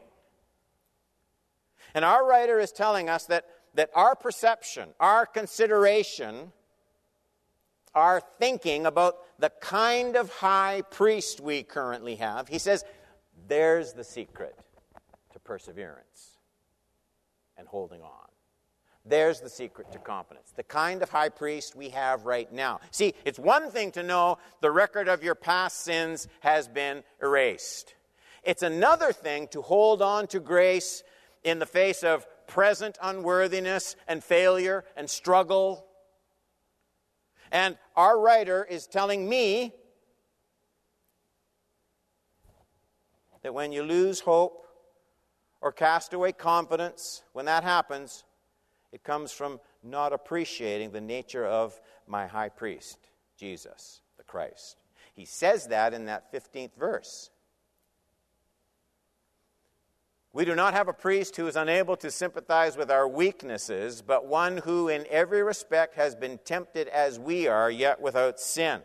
And 1.95 2.05
our 2.05 2.27
writer 2.27 2.61
is 2.61 2.73
telling 2.73 3.09
us 3.09 3.25
that, 3.27 3.47
that 3.75 3.91
our 3.95 4.15
perception, 4.15 4.91
our 5.01 5.25
consideration, 5.25 6.53
our 7.95 8.21
thinking 8.39 8.87
about 8.87 9.17
the 9.39 9.51
kind 9.61 10.17
of 10.17 10.31
high 10.31 10.83
priest 10.91 11.41
we 11.41 11.63
currently 11.63 12.17
have, 12.17 12.49
he 12.49 12.59
says, 12.59 12.85
there's 13.49 13.93
the 13.93 14.05
secret 14.05 14.57
to 15.33 15.41
perseverance 15.41 16.39
and 17.57 17.67
holding 17.67 18.03
on. 18.03 18.29
There's 19.05 19.41
the 19.41 19.49
secret 19.49 19.91
to 19.93 19.99
confidence. 19.99 20.53
The 20.55 20.63
kind 20.63 21.03
of 21.03 21.09
high 21.09 21.31
priest 21.31 21.75
we 21.75 21.89
have 21.91 22.27
right 22.27 22.53
now. 22.53 22.81
See, 22.91 23.15
it's 23.25 23.39
one 23.39 23.71
thing 23.71 23.91
to 23.93 24.03
know 24.03 24.39
the 24.61 24.71
record 24.71 25.09
of 25.09 25.23
your 25.23 25.35
past 25.35 25.81
sins 25.81 26.29
has 26.41 26.69
been 26.69 27.03
erased. 27.23 27.95
It's 28.45 28.63
another 28.63 29.13
thing 29.13 29.49
to 29.49 29.63
hold 29.63 30.03
on 30.03 30.27
to 30.29 30.41
grace 30.41 31.03
in 31.43 31.59
the 31.59 31.67
face 31.67 32.03
of 32.03 32.27
present 32.47 32.99
unworthiness 33.03 33.97
and 34.07 34.23
failure 34.23 34.85
and 34.97 35.09
struggle. 35.09 35.87
And 37.51 37.79
our 37.97 38.21
writer 38.21 38.67
is 38.69 38.87
telling 38.87 39.29
me 39.29 39.73
that 43.49 43.55
when 43.55 43.73
you 43.73 43.83
lose 43.83 44.21
hope 44.21 44.67
or 45.63 45.73
cast 45.73 46.13
away 46.13 46.33
confidence, 46.33 47.23
when 47.33 47.47
that 47.47 47.65
happens, 47.65 48.25
it 48.93 49.03
comes 49.03 49.33
from 49.33 49.59
not 49.83 50.13
appreciating 50.13 50.91
the 50.91 51.01
nature 51.01 51.47
of 51.47 51.81
my 52.07 52.27
high 52.27 52.51
priest, 52.51 52.99
Jesus, 53.39 54.03
the 54.19 54.23
Christ. 54.23 54.77
He 55.15 55.25
says 55.25 55.69
that 55.69 55.95
in 55.95 56.05
that 56.05 56.31
15th 56.31 56.75
verse. 56.79 57.31
We 60.35 60.45
do 60.45 60.55
not 60.55 60.75
have 60.75 60.89
a 60.89 60.93
priest 60.93 61.37
who 61.37 61.47
is 61.47 61.57
unable 61.57 61.97
to 61.97 62.11
sympathize 62.11 62.77
with 62.77 62.91
our 62.91 63.09
weaknesses, 63.09 64.03
but 64.03 64.27
one 64.27 64.59
who 64.59 64.89
in 64.89 65.07
every 65.09 65.43
respect 65.43 65.95
has 65.95 66.15
been 66.15 66.37
tempted 66.45 66.87
as 66.89 67.19
we 67.19 67.49
are, 67.49 67.71
yet 67.71 67.99
without 67.99 68.39
sin. 68.39 68.83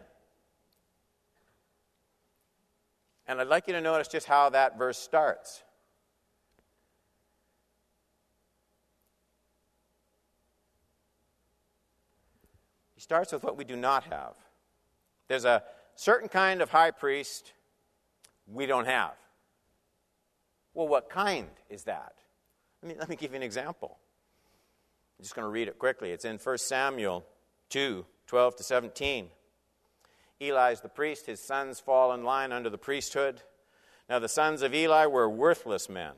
And 3.28 3.40
I'd 3.40 3.48
like 3.48 3.68
you 3.68 3.74
to 3.74 3.82
notice 3.82 4.08
just 4.08 4.28
how 4.28 4.50
that 4.50 4.78
verse 4.78 4.98
starts. 4.98 5.64
He 12.96 13.02
starts 13.02 13.32
with 13.32 13.44
what 13.44 13.58
we 13.58 13.64
do 13.64 13.76
not 13.76 14.04
have. 14.06 14.34
There's 15.28 15.46
a 15.46 15.64
certain 15.96 16.28
kind 16.28 16.62
of 16.62 16.70
high 16.70 16.92
priest 16.92 17.54
we 18.46 18.66
don't 18.66 18.86
have. 18.86 19.14
Well, 20.74 20.88
what 20.88 21.10
kind 21.10 21.48
is 21.70 21.84
that? 21.84 22.14
Let 22.82 22.90
me, 22.90 22.96
let 23.00 23.10
me 23.10 23.16
give 23.16 23.32
you 23.32 23.38
an 23.38 23.44
example. 23.44 23.98
I'm 25.18 25.24
just 25.24 25.36
going 25.36 25.46
to 25.46 25.50
read 25.50 25.68
it 25.68 25.80
quickly. 25.80 26.12
It's 26.12 26.26
in 26.26 26.38
1 26.38 26.58
Samuel 26.58 27.26
2 27.70 28.06
12 28.26 28.56
to 28.56 28.64
17. 28.64 29.28
Eli's 30.50 30.82
the 30.82 30.90
priest, 30.90 31.26
his 31.26 31.40
sons 31.40 31.80
fall 31.80 32.14
in 32.14 32.24
line 32.24 32.52
under 32.52 32.70
the 32.70 32.78
priesthood. 32.78 33.42
Now, 34.10 34.20
the 34.20 34.30
sons 34.30 34.62
of 34.62 34.74
Eli 34.74 35.06
were 35.06 35.30
worthless 35.30 35.90
men. 35.90 36.14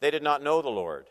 They 0.00 0.10
did 0.10 0.22
not 0.22 0.42
know 0.42 0.62
the 0.62 0.68
Lord. 0.68 1.06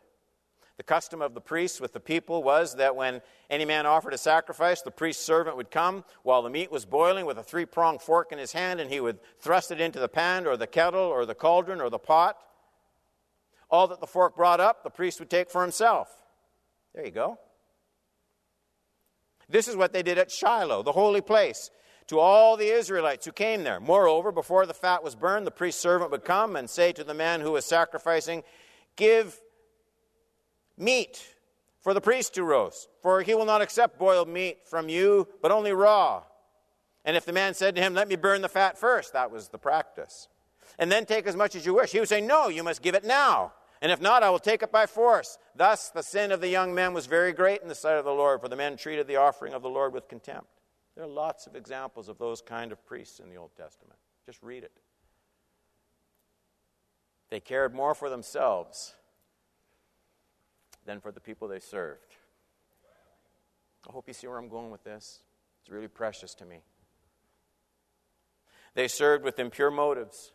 The 0.77 0.84
custom 0.84 1.22
of 1.22 1.34
the 1.34 1.41
priests 1.41 1.79
with 1.79 1.94
the 1.94 2.00
people 2.00 2.44
was 2.44 2.75
that 2.75 2.96
when 2.96 3.22
any 3.50 3.63
man 3.63 3.86
offered 3.86 4.13
a 4.13 4.17
sacrifice, 4.17 4.82
the 4.82 4.91
priest's 4.91 5.24
servant 5.24 5.55
would 5.55 5.72
come 5.72 6.03
while 6.24 6.41
the 6.41 6.50
meat 6.50 6.70
was 6.70 6.86
boiling 6.86 7.25
with 7.25 7.38
a 7.38 7.44
three 7.44 7.65
pronged 7.65 8.01
fork 8.01 8.32
in 8.32 8.38
his 8.38 8.51
hand, 8.51 8.82
and 8.82 8.91
he 8.91 9.00
would 9.00 9.20
thrust 9.39 9.72
it 9.72 9.79
into 9.79 10.00
the 10.00 10.10
pan 10.10 10.46
or 10.46 10.58
the 10.58 10.67
kettle 10.67 11.00
or 11.00 11.25
the 11.25 11.36
cauldron 11.36 11.79
or 11.79 11.89
the 11.89 12.00
pot. 12.00 12.38
All 13.70 13.88
that 13.88 14.01
the 14.01 14.08
fork 14.08 14.36
brought 14.36 14.60
up, 14.60 14.84
the 14.84 14.89
priest 14.89 15.20
would 15.20 15.29
take 15.29 15.50
for 15.50 15.62
himself. 15.62 16.10
There 16.94 17.05
you 17.05 17.12
go. 17.12 17.39
This 19.50 19.68
is 19.68 19.75
what 19.75 19.94
they 19.94 20.04
did 20.04 20.18
at 20.18 20.32
Shiloh, 20.32 20.84
the 20.84 20.92
holy 20.92 21.22
place, 21.22 21.70
to 22.08 22.20
all 22.20 22.58
the 22.58 22.68
Israelites 22.68 23.25
who 23.25 23.32
came 23.32 23.64
there. 23.64 23.80
Moreover, 23.80 24.32
before 24.32 24.66
the 24.66 24.74
fat 24.74 25.04
was 25.04 25.16
burned, 25.16 25.46
the 25.46 25.52
priest's 25.52 25.82
servant 25.82 26.12
would 26.12 26.24
come 26.24 26.56
and 26.56 26.70
say 26.70 26.92
to 26.92 27.04
the 27.04 27.14
man 27.14 27.42
who 27.42 27.52
was 27.52 27.66
sacrificing, 27.66 28.44
Give 28.96 29.40
meat 30.78 31.24
for 31.82 31.94
the 31.94 32.02
priest 32.02 32.34
to 32.36 32.44
roast, 32.44 32.90
for 33.02 33.22
he 33.22 33.36
will 33.36 33.46
not 33.46 33.62
accept 33.62 34.00
boiled 34.00 34.28
meat 34.28 34.68
from 34.68 34.90
you, 34.90 35.28
but 35.42 35.52
only 35.52 35.72
raw. 35.72 36.24
And 37.04 37.16
if 37.16 37.25
the 37.25 37.34
man 37.34 37.54
said 37.54 37.75
to 37.75 37.82
him, 37.82 37.94
Let 37.94 38.08
me 38.08 38.16
burn 38.16 38.42
the 38.42 38.50
fat 38.50 38.78
first, 38.78 39.14
that 39.14 39.32
was 39.32 39.50
the 39.50 39.58
practice. 39.58 40.28
And 40.78 40.92
then 40.92 41.06
take 41.06 41.28
as 41.28 41.36
much 41.36 41.56
as 41.56 41.66
you 41.66 41.74
wish. 41.74 41.92
He 41.92 42.00
would 42.00 42.10
say, 42.10 42.22
No, 42.22 42.50
you 42.50 42.64
must 42.64 42.82
give 42.82 42.96
it 42.96 43.06
now. 43.06 43.54
And 43.86 43.92
if 43.92 44.01
not, 44.01 44.24
I 44.24 44.32
will 44.32 44.39
take 44.39 44.63
it 44.63 44.72
by 44.72 44.88
force. 44.88 45.38
Thus, 45.56 45.89
the 45.89 46.01
sin 46.01 46.32
of 46.32 46.42
the 46.42 46.48
young 46.48 46.74
men 46.74 46.96
was 46.96 47.06
very 47.06 47.32
great 47.32 47.62
in 47.62 47.68
the 47.68 47.75
sight 47.75 48.00
of 48.00 48.04
the 48.04 48.10
Lord, 48.10 48.42
for 48.42 48.48
the 48.48 48.56
men 48.56 48.77
treated 48.77 49.06
the 49.06 49.18
offering 49.18 49.54
of 49.54 49.62
the 49.62 49.70
Lord 49.70 49.94
with 49.94 50.08
contempt. 50.08 50.48
There 50.96 51.04
are 51.04 51.08
lots 51.08 51.46
of 51.46 51.56
examples 51.56 52.10
of 52.10 52.18
those 52.18 52.42
kind 52.42 52.72
of 52.72 52.84
priests 52.84 53.20
in 53.20 53.30
the 53.30 53.36
Old 53.36 53.51
Testament. 53.56 54.00
Just 54.25 54.42
read 54.42 54.63
it. 54.63 54.72
They 57.30 57.39
cared 57.39 57.75
more 57.75 57.94
for 57.94 58.10
themselves 58.10 58.96
than 60.84 61.00
for 61.00 61.12
the 61.12 61.22
people 61.22 61.48
they 61.48 61.60
served. 61.60 62.15
I 63.88 63.92
hope 63.92 64.08
you 64.08 64.15
see 64.15 64.25
where 64.25 64.39
I'm 64.39 64.50
going 64.50 64.72
with 64.72 64.84
this. 64.84 65.20
It's 65.62 65.70
really 65.70 65.89
precious 65.89 66.34
to 66.34 66.46
me. 66.46 66.62
They 68.74 68.88
served 68.88 69.24
with 69.24 69.38
impure 69.38 69.70
motives. 69.70 70.32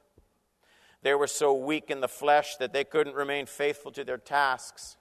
They 1.02 1.14
were 1.14 1.26
so 1.26 1.54
weak 1.54 1.90
in 1.90 2.00
the 2.00 2.08
flesh 2.08 2.56
that 2.56 2.72
they 2.72 2.84
couldn't 2.84 3.14
remain 3.14 3.46
faithful 3.46 3.90
to 3.92 4.04
their 4.04 4.18
tasks. 4.18 4.96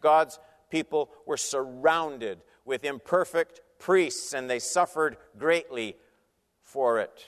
God's 0.00 0.38
people 0.70 1.10
were 1.26 1.36
surrounded 1.36 2.38
with 2.64 2.84
imperfect 2.84 3.60
priests, 3.78 4.32
and 4.32 4.48
they 4.48 4.58
suffered 4.58 5.16
greatly 5.38 5.96
for 6.62 7.00
it. 7.00 7.24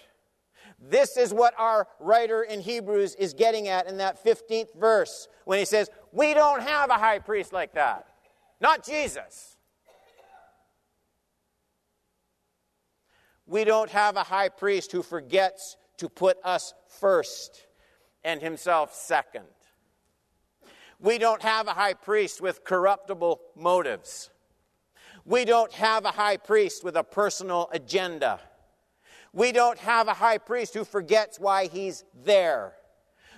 This 0.81 1.17
is 1.17 1.35
what 1.35 1.55
our 1.59 1.87
writer 2.00 2.43
in 2.43 2.61
Hebrews 2.61 3.15
is 3.17 3.35
getting 3.35 3.69
at 3.69 3.87
in 3.87 3.99
that 3.99 4.23
15th 4.25 4.75
verse 4.79 5.29
when 5.45 5.59
he 5.59 5.65
says, 5.65 5.91
We 6.12 6.35
don't 6.35 6.62
have 6.62 6.91
a 6.91 6.95
high 6.95 7.19
priest 7.19 7.53
like 7.53 7.75
that. 7.75 8.07
Not 8.61 8.85
Jesus. 8.85 9.57
We 13.47 13.65
don't 13.65 13.91
have 13.91 14.17
a 14.17 14.23
high 14.23 14.50
priest 14.50 14.93
who 14.93 15.03
forgets 15.03 15.77
to 15.97 16.09
put 16.09 16.37
us 16.45 16.75
first 16.87 17.68
and 18.25 18.41
himself 18.41 18.95
second. 18.95 19.45
We 21.01 21.19
don't 21.19 21.43
have 21.43 21.69
a 21.69 21.73
high 21.73 21.95
priest 21.95 22.41
with 22.41 22.65
corruptible 22.65 23.41
motives. 23.57 24.31
We 25.25 25.45
don't 25.45 25.73
have 25.73 26.05
a 26.05 26.11
high 26.11 26.39
priest 26.39 26.83
with 26.83 26.97
a 26.97 27.05
personal 27.05 27.69
agenda. 27.73 28.41
We 29.33 29.53
don't 29.53 29.79
have 29.79 30.09
a 30.09 30.15
high 30.15 30.39
priest 30.39 30.75
who 30.75 30.85
forgets 30.85 31.39
why 31.39 31.67
he's 31.67 32.05
there. 32.25 32.73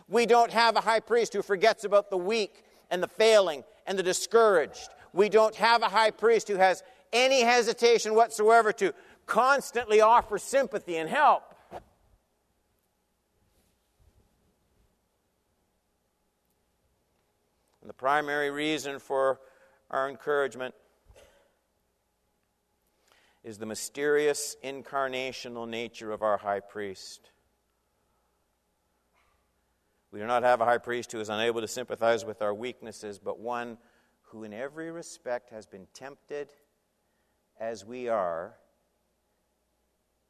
We 0.08 0.26
don't 0.26 0.52
have 0.52 0.76
a 0.76 0.80
high 0.80 1.00
priest 1.00 1.34
who 1.34 1.42
forgets 1.42 1.84
about 1.84 2.10
the 2.10 2.16
weak 2.16 2.64
and 2.90 3.02
the 3.02 3.08
failing 3.08 3.64
and 3.86 3.98
the 3.98 4.02
discouraged. 4.02 4.88
We 5.12 5.28
don't 5.28 5.54
have 5.56 5.82
a 5.82 5.88
high 5.88 6.10
priest 6.10 6.48
who 6.48 6.56
has 6.56 6.82
any 7.12 7.42
hesitation 7.42 8.14
whatsoever 8.14 8.72
to 8.74 8.94
constantly 9.26 10.00
offer 10.00 10.38
sympathy 10.38 10.96
and 10.96 11.08
help. 11.08 11.54
And 17.79 17.79
the 17.90 17.94
primary 17.94 18.52
reason 18.52 19.00
for 19.00 19.40
our 19.90 20.08
encouragement 20.08 20.72
is 23.42 23.58
the 23.58 23.66
mysterious 23.66 24.54
incarnational 24.62 25.68
nature 25.68 26.12
of 26.12 26.22
our 26.22 26.36
high 26.36 26.60
priest. 26.60 27.32
We 30.12 30.20
do 30.20 30.26
not 30.28 30.44
have 30.44 30.60
a 30.60 30.64
high 30.64 30.78
priest 30.78 31.10
who 31.10 31.18
is 31.18 31.30
unable 31.30 31.60
to 31.62 31.66
sympathize 31.66 32.24
with 32.24 32.42
our 32.42 32.54
weaknesses, 32.54 33.18
but 33.18 33.40
one 33.40 33.76
who, 34.22 34.44
in 34.44 34.52
every 34.52 34.92
respect, 34.92 35.50
has 35.50 35.66
been 35.66 35.88
tempted 35.92 36.52
as 37.58 37.84
we 37.84 38.06
are, 38.06 38.54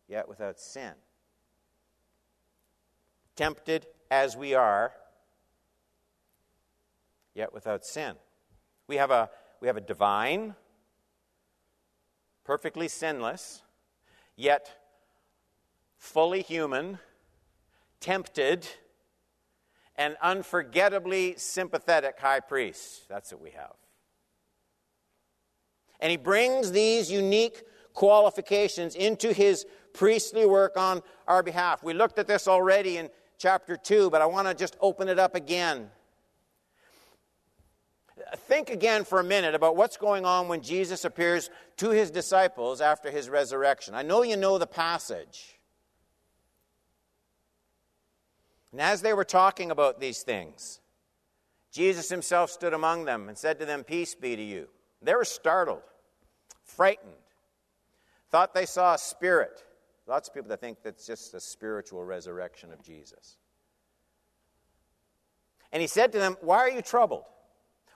yet 0.08 0.30
without 0.30 0.58
sin. 0.58 0.94
Tempted 3.36 3.86
as 4.10 4.34
we 4.34 4.54
are, 4.54 4.94
yet 7.34 7.52
without 7.52 7.84
sin. 7.84 8.14
We 8.86 8.96
have 8.96 9.10
a, 9.10 9.30
we 9.60 9.66
have 9.68 9.76
a 9.76 9.80
divine, 9.80 10.54
perfectly 12.44 12.88
sinless, 12.88 13.62
yet 14.36 14.70
fully 15.96 16.42
human, 16.42 16.98
tempted, 18.00 18.66
and 19.96 20.16
unforgettably 20.22 21.34
sympathetic 21.36 22.18
high 22.18 22.40
priest. 22.40 23.08
That's 23.08 23.32
what 23.32 23.42
we 23.42 23.50
have. 23.50 23.74
And 26.00 26.10
he 26.10 26.16
brings 26.16 26.72
these 26.72 27.12
unique 27.12 27.62
qualifications 27.92 28.94
into 28.94 29.32
his 29.32 29.66
priestly 29.92 30.46
work 30.46 30.76
on 30.78 31.02
our 31.28 31.42
behalf. 31.42 31.82
We 31.82 31.92
looked 31.92 32.18
at 32.18 32.26
this 32.26 32.48
already 32.48 32.96
in 32.96 33.10
chapter 33.36 33.76
2, 33.76 34.08
but 34.08 34.22
I 34.22 34.26
want 34.26 34.48
to 34.48 34.54
just 34.54 34.76
open 34.80 35.08
it 35.08 35.18
up 35.18 35.34
again 35.34 35.90
think 38.36 38.70
again 38.70 39.04
for 39.04 39.20
a 39.20 39.24
minute 39.24 39.54
about 39.54 39.76
what's 39.76 39.96
going 39.96 40.24
on 40.24 40.48
when 40.48 40.62
Jesus 40.62 41.04
appears 41.04 41.50
to 41.78 41.90
his 41.90 42.10
disciples 42.10 42.80
after 42.80 43.10
his 43.10 43.28
resurrection. 43.28 43.94
I 43.94 44.02
know 44.02 44.22
you 44.22 44.36
know 44.36 44.58
the 44.58 44.66
passage. 44.66 45.58
And 48.72 48.80
as 48.80 49.02
they 49.02 49.12
were 49.12 49.24
talking 49.24 49.70
about 49.70 50.00
these 50.00 50.22
things, 50.22 50.80
Jesus 51.72 52.08
himself 52.08 52.50
stood 52.50 52.74
among 52.74 53.04
them 53.04 53.28
and 53.28 53.36
said 53.36 53.58
to 53.60 53.66
them, 53.66 53.84
Peace 53.84 54.14
be 54.14 54.36
to 54.36 54.42
you. 54.42 54.68
They 55.02 55.14
were 55.14 55.24
startled, 55.24 55.82
frightened, 56.62 57.12
thought 58.30 58.54
they 58.54 58.66
saw 58.66 58.94
a 58.94 58.98
spirit. 58.98 59.64
Lots 60.06 60.28
of 60.28 60.34
people 60.34 60.48
that 60.48 60.60
think 60.60 60.82
that's 60.82 61.06
just 61.06 61.34
a 61.34 61.40
spiritual 61.40 62.04
resurrection 62.04 62.72
of 62.72 62.82
Jesus. 62.82 63.36
And 65.72 65.80
he 65.80 65.86
said 65.86 66.12
to 66.12 66.18
them, 66.18 66.36
Why 66.40 66.58
are 66.58 66.70
you 66.70 66.82
troubled? 66.82 67.24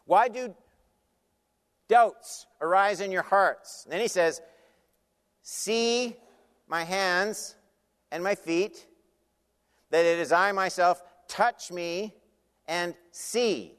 Why 0.06 0.28
do 0.28 0.54
doubts 1.88 2.46
arise 2.60 3.00
in 3.00 3.10
your 3.10 3.22
hearts? 3.22 3.84
And 3.84 3.92
then 3.92 4.00
he 4.00 4.08
says, 4.08 4.40
See 5.42 6.16
my 6.66 6.84
hands 6.84 7.54
and 8.10 8.22
my 8.22 8.34
feet, 8.34 8.86
that 9.90 10.04
it 10.04 10.18
is 10.18 10.32
I 10.32 10.52
myself. 10.52 11.02
Touch 11.28 11.70
me 11.70 12.14
and 12.66 12.94
see. 13.10 13.74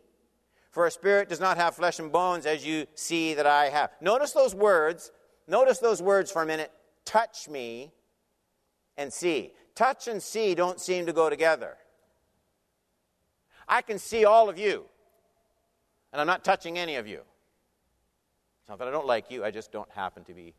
For 0.72 0.86
a 0.86 0.92
spirit 0.92 1.30
does 1.30 1.40
not 1.40 1.58
have 1.58 1.76
flesh 1.76 2.00
and 2.00 2.12
bones 2.12 2.46
as 2.46 2.66
you 2.66 2.86
see 2.96 3.34
that 3.34 3.48
I 3.48 3.70
have. 3.70 3.92
Notice 4.02 4.32
those 4.32 4.54
words. 4.54 5.12
Notice 5.48 5.80
those 5.80 6.02
words 6.02 6.32
for 6.32 6.44
a 6.44 6.46
minute. 6.46 6.72
Touch 7.06 7.48
me 7.48 7.92
and 8.98 9.12
see. 9.12 9.54
Touch 9.74 10.08
and 10.08 10.22
see 10.22 10.54
don't 10.54 10.80
seem 10.80 11.06
to 11.06 11.14
go 11.14 11.30
together. 11.30 11.78
I 13.68 13.82
can 13.82 14.00
see 14.00 14.26
all 14.26 14.50
of 14.50 14.60
you. 14.60 14.86
And 16.16 16.22
I'm 16.22 16.28
not 16.28 16.46
touching 16.46 16.80
any 16.80 16.96
of 16.96 17.08
you. 17.08 17.18
It's 17.18 18.70
not 18.70 18.80
that 18.80 18.88
I 18.88 18.92
don't 18.92 19.06
like 19.06 19.30
you, 19.30 19.44
I 19.44 19.52
just 19.52 19.74
don't 19.74 19.92
happen 19.92 20.24
to 20.24 20.34
be. 20.34 20.54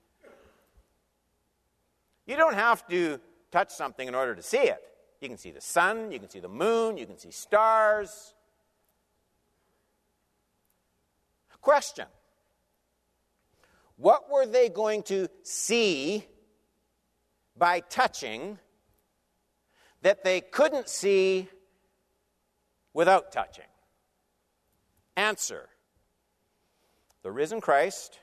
You 2.27 2.37
don't 2.37 2.53
have 2.53 2.87
to 2.89 3.19
touch 3.51 3.71
something 3.71 4.07
in 4.07 4.15
order 4.15 4.35
to 4.35 4.43
see 4.43 4.59
it. 4.59 4.83
You 5.19 5.31
can 5.31 5.39
see 5.39 5.51
the 5.51 5.63
sun, 5.63 6.13
you 6.13 6.19
can 6.19 6.29
see 6.29 6.41
the 6.41 6.49
moon, 6.51 6.99
you 6.99 7.07
can 7.07 7.17
see 7.17 7.31
stars. 7.31 8.35
Question 11.63 12.05
What 13.97 14.31
were 14.31 14.45
they 14.45 14.69
going 14.69 15.05
to 15.05 15.27
see 15.43 16.27
by 17.57 17.81
touching 17.81 18.59
that 20.03 20.23
they 20.23 20.43
couldn't 20.43 20.91
see 20.91 21.49
without 22.93 23.33
touching? 23.33 23.65
Answer 25.27 25.69
The 27.25 27.33
risen 27.33 27.61
Christ, 27.61 28.21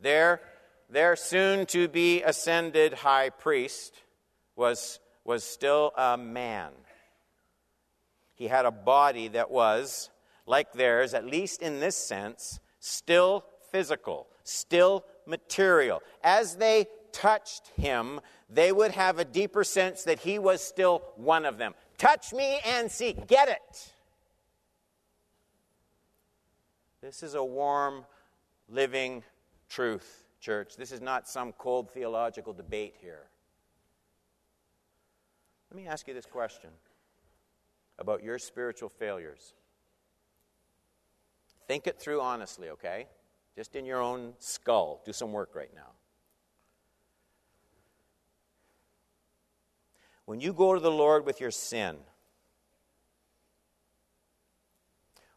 their, 0.00 0.40
their 0.88 1.14
soon 1.14 1.66
to 1.66 1.86
be 1.86 2.22
ascended 2.22 2.94
high 2.94 3.28
priest, 3.28 3.92
was, 4.54 4.98
was 5.22 5.44
still 5.44 5.92
a 5.98 6.16
man. 6.16 6.72
He 8.34 8.48
had 8.48 8.64
a 8.64 8.70
body 8.70 9.28
that 9.28 9.50
was, 9.50 10.08
like 10.46 10.72
theirs, 10.72 11.12
at 11.12 11.26
least 11.26 11.60
in 11.60 11.80
this 11.80 11.94
sense, 11.94 12.58
still 12.80 13.44
physical, 13.70 14.26
still 14.42 15.04
material. 15.26 16.02
As 16.24 16.56
they 16.56 16.86
touched 17.12 17.68
him, 17.76 18.18
they 18.48 18.72
would 18.72 18.92
have 18.92 19.18
a 19.18 19.26
deeper 19.26 19.62
sense 19.62 20.04
that 20.04 20.20
he 20.20 20.38
was 20.38 20.62
still 20.62 21.02
one 21.16 21.44
of 21.44 21.58
them. 21.58 21.74
Touch 21.98 22.32
me 22.32 22.60
and 22.64 22.90
see. 22.90 23.12
Get 23.12 23.48
it. 23.48 23.92
This 27.06 27.22
is 27.22 27.34
a 27.34 27.44
warm, 27.44 28.04
living 28.68 29.22
truth. 29.68 30.24
church. 30.40 30.76
This 30.76 30.90
is 30.90 31.00
not 31.00 31.28
some 31.28 31.52
cold 31.52 31.88
theological 31.92 32.52
debate 32.52 32.96
here. 33.00 33.28
Let 35.70 35.76
me 35.76 35.86
ask 35.86 36.08
you 36.08 36.14
this 36.14 36.26
question 36.26 36.70
about 38.00 38.24
your 38.24 38.40
spiritual 38.40 38.88
failures. 38.88 39.54
Think 41.68 41.86
it 41.86 42.00
through 42.00 42.20
honestly, 42.20 42.70
okay? 42.70 43.06
Just 43.54 43.76
in 43.76 43.86
your 43.86 44.00
own 44.00 44.34
skull. 44.40 45.00
Do 45.04 45.12
some 45.12 45.32
work 45.32 45.54
right 45.54 45.70
now. 45.76 45.92
When 50.24 50.40
you 50.40 50.52
go 50.52 50.74
to 50.74 50.80
the 50.80 50.90
Lord 50.90 51.24
with 51.24 51.40
your 51.40 51.52
sin, 51.52 51.98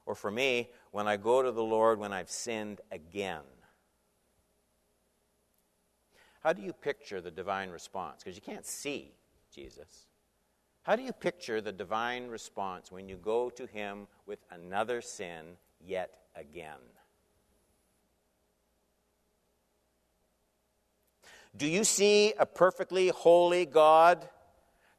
or 0.10 0.16
for 0.16 0.32
me, 0.32 0.72
when 0.90 1.08
I 1.08 1.18
go 1.18 1.44
to 1.44 1.52
the 1.52 1.62
Lord 1.62 2.00
when 2.00 2.12
I've 2.12 2.32
sinned 2.32 2.82
again, 2.92 3.44
how 6.42 6.52
do 6.52 6.64
you 6.64 6.74
picture 6.74 7.22
the 7.22 7.30
divine 7.30 7.70
response? 7.70 8.24
Because 8.24 8.36
you 8.36 8.42
can't 8.42 8.66
see 8.66 9.12
Jesus. 9.54 10.08
How 10.82 10.96
do 10.96 11.04
you 11.04 11.14
picture 11.14 11.62
the 11.62 11.72
divine 11.72 12.28
response 12.28 12.92
when 12.92 13.08
you 13.08 13.18
go 13.18 13.52
to 13.52 13.68
Him 13.68 14.08
with 14.26 14.40
another 14.50 15.00
sin 15.00 15.46
yet 15.80 16.16
again? 16.36 16.82
Do 21.56 21.68
you 21.68 21.84
see 21.84 22.34
a 22.40 22.48
perfectly 22.48 23.10
holy 23.10 23.68
God 23.68 24.28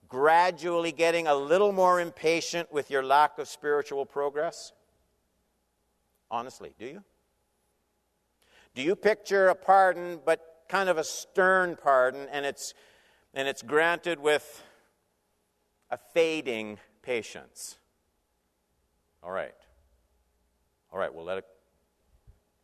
gradually 0.06 0.92
getting 0.92 1.26
a 1.26 1.34
little 1.34 1.72
more 1.72 2.00
impatient 2.00 2.72
with 2.72 2.92
your 2.92 3.02
lack 3.02 3.40
of 3.40 3.48
spiritual 3.48 4.06
progress? 4.06 4.72
Honestly, 6.30 6.74
do 6.78 6.86
you? 6.86 7.02
Do 8.74 8.82
you 8.82 8.94
picture 8.94 9.48
a 9.48 9.54
pardon, 9.54 10.20
but 10.24 10.40
kind 10.68 10.88
of 10.88 10.96
a 10.96 11.04
stern 11.04 11.76
pardon, 11.76 12.28
and 12.30 12.46
it's, 12.46 12.72
and 13.34 13.48
it's 13.48 13.62
granted 13.62 14.20
with 14.20 14.62
a 15.90 15.98
fading 16.14 16.78
patience? 17.02 17.78
All 19.22 19.32
right. 19.32 19.54
All 20.92 20.98
right, 20.98 21.12
we'll 21.12 21.24
let 21.24 21.38
it. 21.38 21.44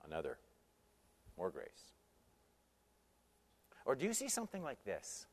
Another. 0.05 0.39
More 1.37 1.51
grace. 1.51 1.67
Or 3.85 3.95
do 3.95 4.05
you 4.05 4.13
see 4.13 4.29
something 4.29 4.63
like 4.63 4.85
this? 4.85 5.27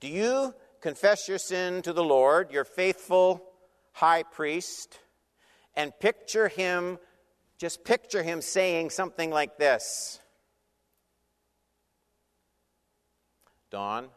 Do 0.00 0.08
you 0.08 0.54
confess 0.80 1.28
your 1.28 1.38
sin 1.38 1.82
to 1.82 1.92
the 1.92 2.04
Lord, 2.04 2.50
your 2.50 2.64
faithful 2.64 3.42
high 3.92 4.22
priest, 4.22 4.98
and 5.74 5.92
picture 6.00 6.48
him, 6.48 6.98
just 7.58 7.84
picture 7.84 8.22
him 8.22 8.40
saying 8.40 8.90
something 8.90 9.30
like 9.30 9.56
this 9.58 10.20
Don, 13.70 14.08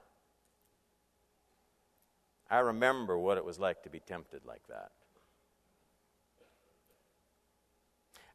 I 2.49 2.59
remember 2.59 3.17
what 3.17 3.37
it 3.37 3.45
was 3.45 3.57
like 3.57 3.83
to 3.83 3.89
be 3.89 3.99
tempted 3.99 4.45
like 4.45 4.67
that. 4.67 4.91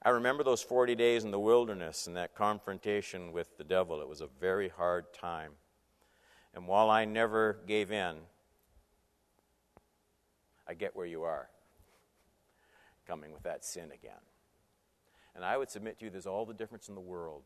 I 0.02 0.09
remember 0.11 0.42
those 0.42 0.62
40 0.62 0.94
days 0.94 1.24
in 1.24 1.30
the 1.30 1.38
wilderness 1.38 2.06
and 2.06 2.16
that 2.16 2.35
confrontation 2.35 3.33
with 3.33 3.59
the 3.59 3.64
devil. 3.64 4.00
It 4.00 4.09
was 4.09 4.22
a 4.22 4.28
very 4.40 4.70
hard 4.70 5.12
time. 5.12 5.52
And 6.54 6.66
while 6.66 6.88
I 6.88 7.04
never 7.04 7.59
gave 7.66 7.92
in, 7.92 8.16
I 10.66 10.72
get 10.72 10.96
where 10.96 11.06
you 11.06 11.24
are, 11.24 11.50
coming 13.11 13.33
with 13.33 13.42
that 13.42 13.64
sin 13.64 13.90
again. 13.92 14.23
And 15.35 15.44
I 15.44 15.57
would 15.57 15.68
submit 15.68 15.99
to 15.99 16.05
you 16.05 16.11
there's 16.12 16.29
all 16.29 16.46
the 16.46 16.55
difference 16.55 16.88
in 16.88 16.94
the 16.94 17.01
world 17.01 17.42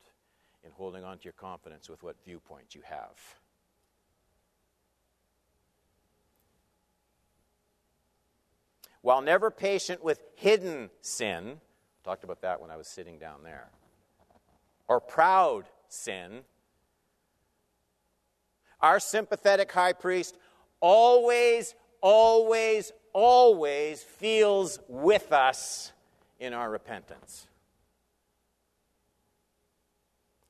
in 0.62 0.70
holding 0.72 1.04
on 1.04 1.16
to 1.16 1.24
your 1.24 1.32
confidence 1.32 1.88
with 1.88 2.02
what 2.02 2.16
viewpoint 2.22 2.74
you 2.74 2.82
have. 2.84 3.18
While 9.00 9.22
never 9.22 9.50
patient 9.50 10.04
with 10.04 10.20
hidden 10.34 10.90
sin, 11.00 11.60
talked 12.04 12.24
about 12.24 12.42
that 12.42 12.60
when 12.60 12.70
I 12.70 12.76
was 12.76 12.86
sitting 12.86 13.18
down 13.18 13.42
there, 13.42 13.68
or 14.86 15.00
proud 15.00 15.64
sin, 15.88 16.40
our 18.80 19.00
sympathetic 19.00 19.72
high 19.72 19.94
priest 19.94 20.36
always, 20.80 21.74
always, 22.02 22.92
always 23.14 24.02
feels 24.02 24.78
with 24.86 25.32
us 25.32 25.92
in 26.38 26.52
our 26.52 26.68
repentance. 26.68 27.46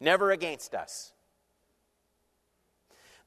Never 0.00 0.32
against 0.32 0.74
us. 0.74 1.12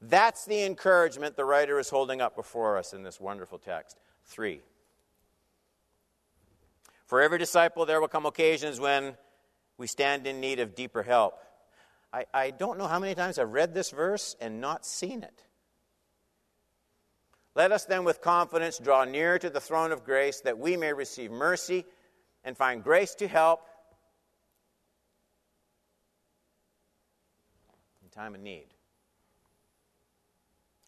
That's 0.01 0.45
the 0.45 0.63
encouragement 0.63 1.35
the 1.35 1.45
writer 1.45 1.79
is 1.79 1.89
holding 1.89 2.19
up 2.21 2.35
before 2.35 2.77
us 2.77 2.93
in 2.93 3.03
this 3.03 3.19
wonderful 3.19 3.57
text. 3.57 3.97
Three. 4.25 4.61
For 7.05 7.21
every 7.21 7.37
disciple, 7.37 7.85
there 7.85 8.01
will 8.01 8.09
come 8.09 8.25
occasions 8.25 8.79
when 8.79 9.15
we 9.77 9.87
stand 9.87 10.27
in 10.27 10.41
need 10.41 10.59
of 10.59 10.75
deeper 10.75 11.03
help. 11.03 11.39
I, 12.11 12.25
I 12.33 12.51
don't 12.51 12.77
know 12.77 12.87
how 12.87 12.99
many 12.99 13.15
times 13.15 13.39
I've 13.39 13.53
read 13.53 13.73
this 13.73 13.91
verse 13.91 14.35
and 14.41 14.59
not 14.59 14.85
seen 14.85 15.23
it. 15.23 15.43
Let 17.57 17.71
us 17.71 17.85
then 17.85 18.03
with 18.03 18.21
confidence 18.21 18.77
draw 18.77 19.03
near 19.03 19.39
to 19.39 19.49
the 19.49 19.59
throne 19.59 19.91
of 19.91 20.03
grace 20.03 20.41
that 20.41 20.59
we 20.59 20.77
may 20.77 20.93
receive 20.93 21.31
mercy 21.31 21.85
and 22.43 22.55
find 22.55 22.83
grace 22.83 23.15
to 23.15 23.27
help 23.27 23.61
in 28.03 28.09
time 28.09 28.35
of 28.35 28.41
need. 28.41 28.67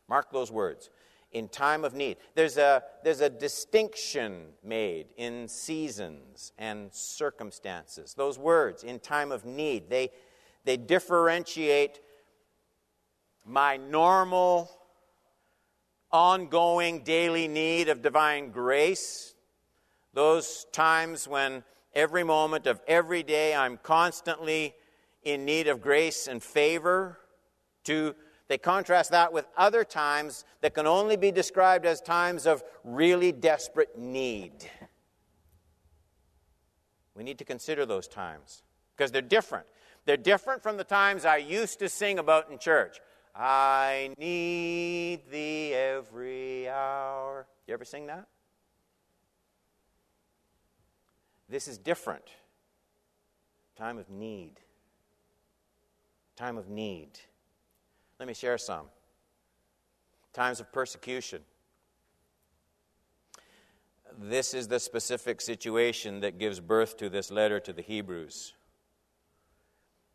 Mark 0.07 0.31
those 0.31 0.51
words 0.51 0.91
in 1.31 1.47
time 1.47 1.83
of 1.83 1.95
need. 1.95 2.17
There's 2.35 2.57
a, 2.57 2.83
there's 3.03 3.21
a 3.21 3.31
distinction 3.31 4.49
made 4.63 5.07
in 5.17 5.47
seasons 5.47 6.51
and 6.59 6.93
circumstances. 6.93 8.13
Those 8.13 8.37
words, 8.37 8.83
in 8.83 8.99
time 8.99 9.31
of 9.31 9.43
need, 9.43 9.89
they, 9.89 10.11
they 10.65 10.77
differentiate 10.77 11.99
my 13.43 13.75
normal, 13.75 14.69
ongoing, 16.11 17.03
daily 17.03 17.47
need 17.47 17.89
of 17.89 18.01
divine 18.01 18.51
grace, 18.51 19.35
those 20.13 20.65
times 20.71 21.27
when 21.27 21.63
every 21.93 22.23
moment 22.23 22.67
of 22.67 22.81
every 22.87 23.23
day 23.23 23.55
I'm 23.55 23.77
constantly 23.77 24.75
in 25.23 25.45
need 25.45 25.67
of 25.67 25.81
grace 25.81 26.27
and 26.27 26.41
favor, 26.41 27.19
to 27.85 28.15
they 28.47 28.57
contrast 28.57 29.11
that 29.11 29.31
with 29.31 29.45
other 29.55 29.83
times 29.83 30.43
that 30.61 30.73
can 30.73 30.87
only 30.87 31.15
be 31.15 31.31
described 31.31 31.85
as 31.85 32.01
times 32.01 32.47
of 32.47 32.63
really 32.83 33.31
desperate 33.31 33.97
need. 33.97 34.67
We 37.13 37.23
need 37.23 37.37
to 37.37 37.45
consider 37.45 37.85
those 37.85 38.07
times 38.07 38.63
because 38.97 39.11
they're 39.11 39.21
different. 39.21 39.67
They're 40.05 40.17
different 40.17 40.63
from 40.63 40.77
the 40.77 40.83
times 40.83 41.25
I 41.25 41.37
used 41.37 41.77
to 41.79 41.89
sing 41.89 42.17
about 42.17 42.49
in 42.49 42.57
church. 42.57 42.99
I 43.41 44.13
need 44.17 45.21
thee 45.31 45.73
every 45.73 46.67
hour. 46.67 47.47
You 47.67 47.73
ever 47.73 47.85
sing 47.85 48.07
that? 48.07 48.27
This 51.47 51.69
is 51.69 51.77
different. 51.77 52.25
Time 53.77 53.97
of 53.97 54.09
need. 54.09 54.59
Time 56.35 56.57
of 56.57 56.67
need. 56.67 57.11
Let 58.19 58.27
me 58.27 58.33
share 58.33 58.57
some. 58.57 58.87
Times 60.33 60.59
of 60.59 60.71
persecution. 60.73 61.41
This 64.21 64.53
is 64.53 64.67
the 64.67 64.81
specific 64.81 65.39
situation 65.39 66.19
that 66.19 66.39
gives 66.39 66.59
birth 66.59 66.97
to 66.97 67.09
this 67.09 67.31
letter 67.31 67.61
to 67.61 67.71
the 67.71 67.81
Hebrews. 67.81 68.53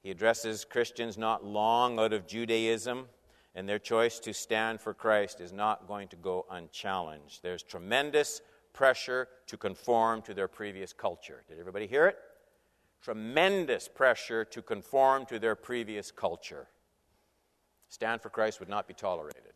He 0.05 0.11
addresses 0.11 0.67
Christians 0.67 1.17
not 1.17 1.47
long 1.47 1.99
out 1.99 2.13
of 2.13 2.27
Judaism, 2.27 3.07
and 3.55 3.67
their 3.67 3.79
choice 3.79 4.19
to 4.21 4.35
stand 4.35 4.83
for 4.83 4.93
Christ 4.93 5.41
is 5.41 5.51
not 5.51 5.89
going 5.89 6.09
to 6.09 6.17
go 6.17 6.45
unchallenged. 6.51 7.43
There's 7.43 7.63
tremendous 7.63 8.43
pressure 8.75 9.29
to 9.47 9.57
conform 9.57 10.21
to 10.23 10.35
their 10.35 10.47
previous 10.47 10.93
culture. 10.93 11.43
Did 11.49 11.59
everybody 11.59 11.87
hear 11.87 12.07
it? 12.07 12.19
Tremendous 13.01 13.89
pressure 13.89 14.45
to 14.45 14.61
conform 14.61 15.25
to 15.27 15.39
their 15.39 15.55
previous 15.55 16.11
culture. 16.11 16.67
Stand 17.89 18.21
for 18.21 18.29
Christ 18.29 18.61
would 18.61 18.69
not 18.69 18.87
be 18.87 18.93
tolerated. 18.93 19.55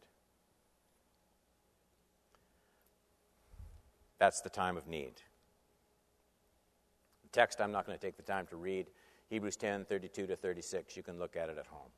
That's 4.19 4.41
the 4.41 4.51
time 4.51 4.79
of 4.79 4.87
need. 4.87 5.21
The 7.23 7.29
text 7.33 7.61
I'm 7.61 7.71
not 7.71 7.85
going 7.85 7.99
to 7.99 8.07
take 8.07 8.17
the 8.17 8.23
time 8.23 8.47
to 8.47 8.57
read 8.57 8.87
Hebrews 9.29 9.57
10 9.57 9.85
32 9.85 10.27
to 10.27 10.37
36. 10.37 10.97
You 10.97 11.03
can 11.03 11.19
look 11.19 11.37
at 11.37 11.49
it 11.49 11.59
at 11.59 11.67
home. 11.67 11.91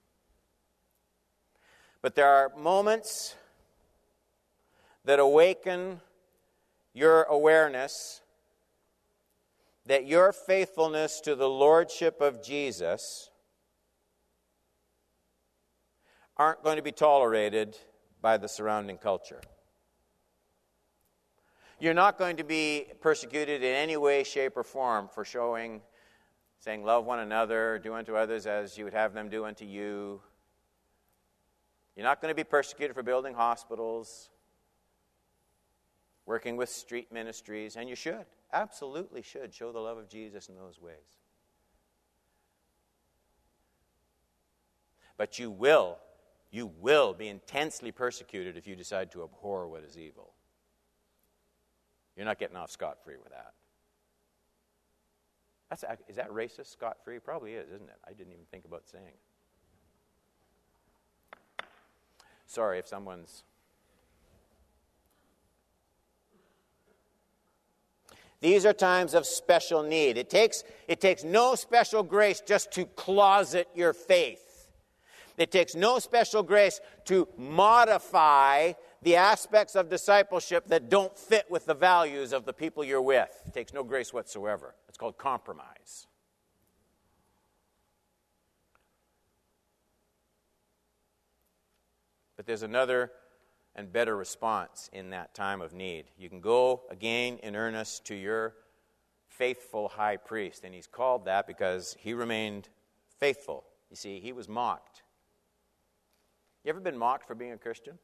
But 2.03 2.15
there 2.15 2.29
are 2.29 2.51
moments 2.57 3.35
that 5.05 5.19
awaken 5.19 6.01
your 6.93 7.23
awareness 7.25 8.23
that 9.87 10.07
your 10.07 10.33
faithfulness 10.33 11.21
to 11.21 11.35
the 11.35 11.49
Lordship 11.49 12.21
of 12.21 12.43
Jesus 12.43 13.31
aren't 16.37 16.63
going 16.63 16.77
to 16.77 16.83
be 16.83 16.93
tolerated 16.93 17.77
by 18.21 18.37
the 18.37 18.49
surrounding 18.49 18.99
culture. 18.99 19.41
You're 21.79 21.95
not 21.95 22.19
going 22.19 22.37
to 22.37 22.45
be 22.45 22.87
persecuted 23.01 23.63
in 23.63 23.75
any 23.75 23.97
way, 23.97 24.23
shape, 24.23 24.57
or 24.57 24.63
form 24.63 25.09
for 25.13 25.25
showing, 25.25 25.81
saying, 26.61 26.85
Love 26.85 27.07
one 27.07 27.19
another, 27.19 27.81
do 27.83 27.95
unto 27.95 28.15
others 28.15 28.47
as 28.47 28.79
you 28.79 28.85
would 28.85 28.95
have 28.95 29.13
them 29.13 29.29
do 29.29 29.45
unto 29.45 29.65
you. 29.65 30.21
You're 31.97 32.07
not 32.07 32.23
going 32.23 32.31
to 32.31 32.37
be 32.37 32.45
persecuted 32.45 32.95
for 32.95 33.03
building 33.03 33.35
hospitals, 33.35 34.31
working 36.25 36.57
with 36.57 36.69
street 36.69 37.11
ministries, 37.13 37.77
and 37.77 37.89
you 37.89 37.97
should, 37.97 38.27
absolutely 38.53 39.23
should, 39.23 39.53
show 39.53 39.73
the 39.73 39.81
love 39.81 39.99
of 39.99 40.09
Jesus 40.09 40.49
in 40.49 40.55
those 40.55 40.81
ways. 40.81 41.19
But 45.17 45.39
you 45.39 45.51
will, 45.51 45.99
you 46.51 46.71
will 46.81 47.13
be 47.13 47.29
intensely 47.29 47.93
persecuted 47.93 48.57
if 48.57 48.67
you 48.67 48.77
decide 48.77 49.11
to 49.13 49.23
abhor 49.23 49.69
what 49.69 49.83
is 49.83 49.99
evil. 49.99 50.33
You're 52.17 52.27
not 52.27 52.39
getting 52.39 52.57
off 52.57 52.71
scot 52.71 53.03
free 53.05 53.17
with 53.23 53.33
that. 53.33 53.53
That's, 55.71 55.85
is 56.09 56.17
that 56.17 56.31
racist, 56.31 56.73
scot 56.73 56.99
free? 57.05 57.21
Probably 57.21 57.55
is, 57.55 57.69
isn't 57.69 57.89
it? 57.89 57.97
I 58.07 58.13
didn't 58.13 58.33
even 58.33 58.45
think 58.51 58.65
about 58.65 58.83
saying 58.89 59.15
Sorry 62.51 62.81
if 62.81 62.89
someone's. 62.89 63.45
These 68.41 68.67
are 68.67 68.73
times 68.73 69.15
of 69.15 69.25
special 69.25 69.85
need. 69.85 70.19
It 70.19 70.29
takes, 70.29 70.65
it 70.89 71.01
takes 71.01 71.23
no 71.23 71.55
special 71.55 72.03
grace 72.03 72.43
just 72.45 72.73
to 72.73 72.87
closet 72.87 73.69
your 73.73 73.93
faith. 73.93 74.73
It 75.39 75.53
takes 75.53 75.77
no 75.77 76.01
special 76.01 76.43
grace 76.43 76.81
to 77.05 77.29
modify 77.39 78.73
the 79.03 79.15
aspects 79.15 79.77
of 79.77 79.89
discipleship 79.89 80.67
that 80.67 80.89
don't 80.89 81.17
fit 81.17 81.47
with 81.51 81.67
the 81.67 81.75
values 81.75 82.33
of 82.33 82.47
the 82.47 82.53
people 82.53 82.83
you're 82.83 83.01
with. 83.01 83.31
It 83.47 83.55
takes 83.55 83.73
no 83.73 83.85
grace 83.85 84.13
whatsoever. 84.13 84.75
Called 85.01 85.17
compromise. 85.17 86.07
But 92.37 92.45
there's 92.45 92.63
another 92.63 93.11
and 93.75 93.91
better 93.91 94.15
response 94.15 94.91
in 94.93 95.09
that 95.09 95.33
time 95.35 95.63
of 95.63 95.73
need. 95.73 96.05
You 96.19 96.29
can 96.29 96.43
go 96.43 96.83
again 96.91 97.39
in 97.43 97.57
earnest 97.57 98.05
to 98.09 98.15
your 98.15 98.57
faithful 99.27 99.89
high 99.89 100.19
priest, 100.19 100.65
and 100.65 100.75
he's 100.75 100.87
called 100.87 101.25
that 101.25 101.47
because 101.47 101.97
he 101.99 102.13
remained 102.13 102.69
faithful. 103.19 103.65
You 103.89 103.97
see, 103.97 104.21
he 104.21 104.33
was 104.35 104.51
mocked. 104.51 105.01
You 106.63 106.69
ever 106.69 106.81
been 106.81 106.99
mocked 106.99 107.27
for 107.27 107.35
being 107.35 107.53
a 107.53 107.57
Christian? 107.57 107.99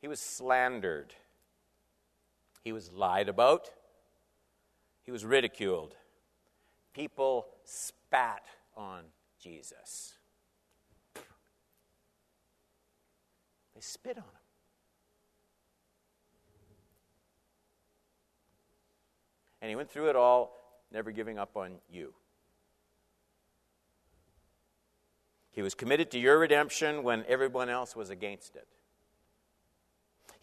He 0.00 0.08
was 0.08 0.18
slandered. 0.18 1.14
He 2.64 2.72
was 2.72 2.90
lied 2.90 3.28
about. 3.28 3.70
He 5.04 5.12
was 5.12 5.24
ridiculed. 5.24 5.94
People 6.94 7.46
spat 7.64 8.44
on 8.76 9.04
Jesus. 9.40 10.14
They 13.74 13.80
spit 13.80 14.16
on 14.16 14.24
him. 14.24 14.30
And 19.60 19.70
he 19.70 19.76
went 19.76 19.90
through 19.90 20.10
it 20.10 20.16
all, 20.16 20.56
never 20.92 21.10
giving 21.10 21.38
up 21.38 21.56
on 21.56 21.76
you. 21.90 22.12
He 25.50 25.62
was 25.62 25.74
committed 25.74 26.10
to 26.10 26.18
your 26.18 26.38
redemption 26.38 27.02
when 27.02 27.24
everyone 27.28 27.68
else 27.68 27.94
was 27.94 28.10
against 28.10 28.56
it. 28.56 28.68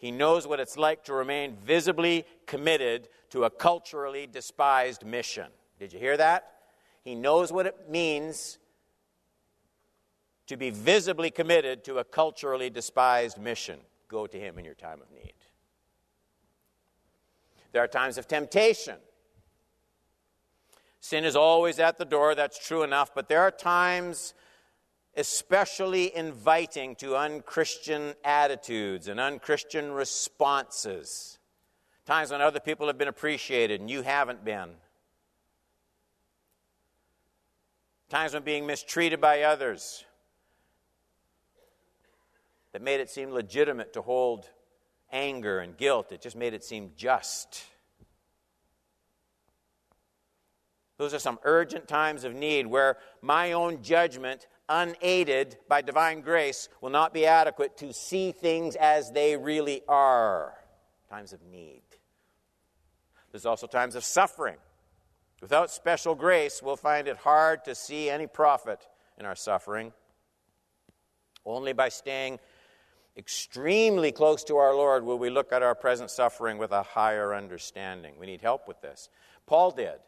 He 0.02 0.10
knows 0.10 0.48
what 0.48 0.58
it's 0.58 0.76
like 0.76 1.04
to 1.04 1.14
remain 1.14 1.54
visibly 1.54 2.26
committed 2.44 3.08
to 3.30 3.44
a 3.44 3.50
culturally 3.50 4.26
despised 4.26 5.06
mission. 5.06 5.46
Did 5.78 5.92
you 5.92 6.00
hear 6.00 6.16
that? 6.16 6.54
He 7.04 7.14
knows 7.14 7.52
what 7.52 7.66
it 7.66 7.88
means 7.88 8.58
to 10.48 10.56
be 10.56 10.70
visibly 10.70 11.30
committed 11.30 11.84
to 11.84 11.98
a 11.98 12.04
culturally 12.04 12.68
despised 12.68 13.38
mission. 13.38 13.78
Go 14.08 14.26
to 14.26 14.36
Him 14.36 14.58
in 14.58 14.64
your 14.64 14.74
time 14.74 15.00
of 15.00 15.08
need. 15.12 15.34
There 17.70 17.80
are 17.80 17.86
times 17.86 18.18
of 18.18 18.26
temptation. 18.26 18.96
Sin 20.98 21.24
is 21.24 21.36
always 21.36 21.78
at 21.78 21.96
the 21.96 22.04
door, 22.04 22.34
that's 22.34 22.58
true 22.58 22.82
enough, 22.82 23.14
but 23.14 23.28
there 23.28 23.40
are 23.40 23.52
times 23.52 24.34
especially 25.16 26.14
inviting 26.16 26.94
to 26.96 27.16
unchristian 27.16 28.14
attitudes 28.24 29.08
and 29.08 29.20
unchristian 29.20 29.92
responses. 29.92 31.38
Times 32.06 32.30
when 32.30 32.40
other 32.40 32.60
people 32.60 32.86
have 32.86 32.98
been 32.98 33.08
appreciated 33.08 33.80
and 33.80 33.90
you 33.90 34.02
haven't 34.02 34.44
been. 34.44 34.70
Times 38.08 38.34
when 38.34 38.42
being 38.42 38.66
mistreated 38.66 39.20
by 39.20 39.42
others 39.42 40.04
that 42.72 42.82
made 42.82 43.00
it 43.00 43.10
seem 43.10 43.30
legitimate 43.30 43.92
to 43.92 44.02
hold 44.02 44.48
anger 45.12 45.60
and 45.60 45.76
guilt. 45.76 46.10
It 46.10 46.22
just 46.22 46.36
made 46.36 46.54
it 46.54 46.64
seem 46.64 46.92
just. 46.96 47.64
Those 50.96 51.14
are 51.14 51.18
some 51.18 51.38
urgent 51.44 51.86
times 51.86 52.24
of 52.24 52.34
need 52.34 52.66
where 52.66 52.96
my 53.20 53.52
own 53.52 53.82
judgment 53.82 54.46
unaided 54.72 55.58
by 55.68 55.82
divine 55.82 56.22
grace, 56.22 56.68
will 56.80 56.90
not 56.90 57.12
be 57.12 57.26
adequate 57.26 57.76
to 57.76 57.92
see 57.92 58.32
things 58.32 58.74
as 58.76 59.12
they 59.12 59.36
really 59.36 59.82
are. 59.86 60.54
Times 61.10 61.34
of 61.34 61.42
need. 61.42 61.82
There's 63.30 63.44
also 63.44 63.66
times 63.66 63.94
of 63.94 64.02
suffering. 64.02 64.56
Without 65.42 65.70
special 65.70 66.14
grace, 66.14 66.62
we'll 66.62 66.76
find 66.76 67.06
it 67.06 67.18
hard 67.18 67.64
to 67.64 67.74
see 67.74 68.08
any 68.08 68.26
profit 68.26 68.86
in 69.18 69.26
our 69.26 69.36
suffering. 69.36 69.92
Only 71.44 71.74
by 71.74 71.90
staying 71.90 72.38
extremely 73.16 74.10
close 74.10 74.42
to 74.44 74.56
our 74.56 74.74
Lord 74.74 75.04
will 75.04 75.18
we 75.18 75.28
look 75.28 75.52
at 75.52 75.62
our 75.62 75.74
present 75.74 76.10
suffering 76.10 76.56
with 76.56 76.72
a 76.72 76.82
higher 76.82 77.34
understanding. 77.34 78.14
We 78.18 78.26
need 78.26 78.40
help 78.40 78.66
with 78.66 78.80
this. 78.80 79.10
Paul 79.46 79.72
did. 79.72 79.98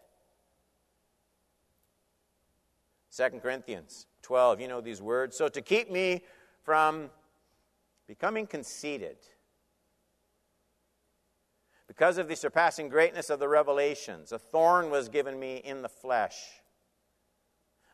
2 3.14 3.40
Corinthians 3.40 4.06
12. 4.24 4.60
You 4.60 4.68
know 4.68 4.80
these 4.80 5.00
words. 5.00 5.36
So, 5.36 5.48
to 5.48 5.62
keep 5.62 5.90
me 5.90 6.22
from 6.64 7.10
becoming 8.08 8.46
conceited, 8.46 9.18
because 11.86 12.18
of 12.18 12.26
the 12.26 12.34
surpassing 12.34 12.88
greatness 12.88 13.30
of 13.30 13.38
the 13.38 13.46
revelations, 13.46 14.32
a 14.32 14.38
thorn 14.38 14.90
was 14.90 15.08
given 15.08 15.38
me 15.38 15.58
in 15.58 15.82
the 15.82 15.88
flesh, 15.88 16.36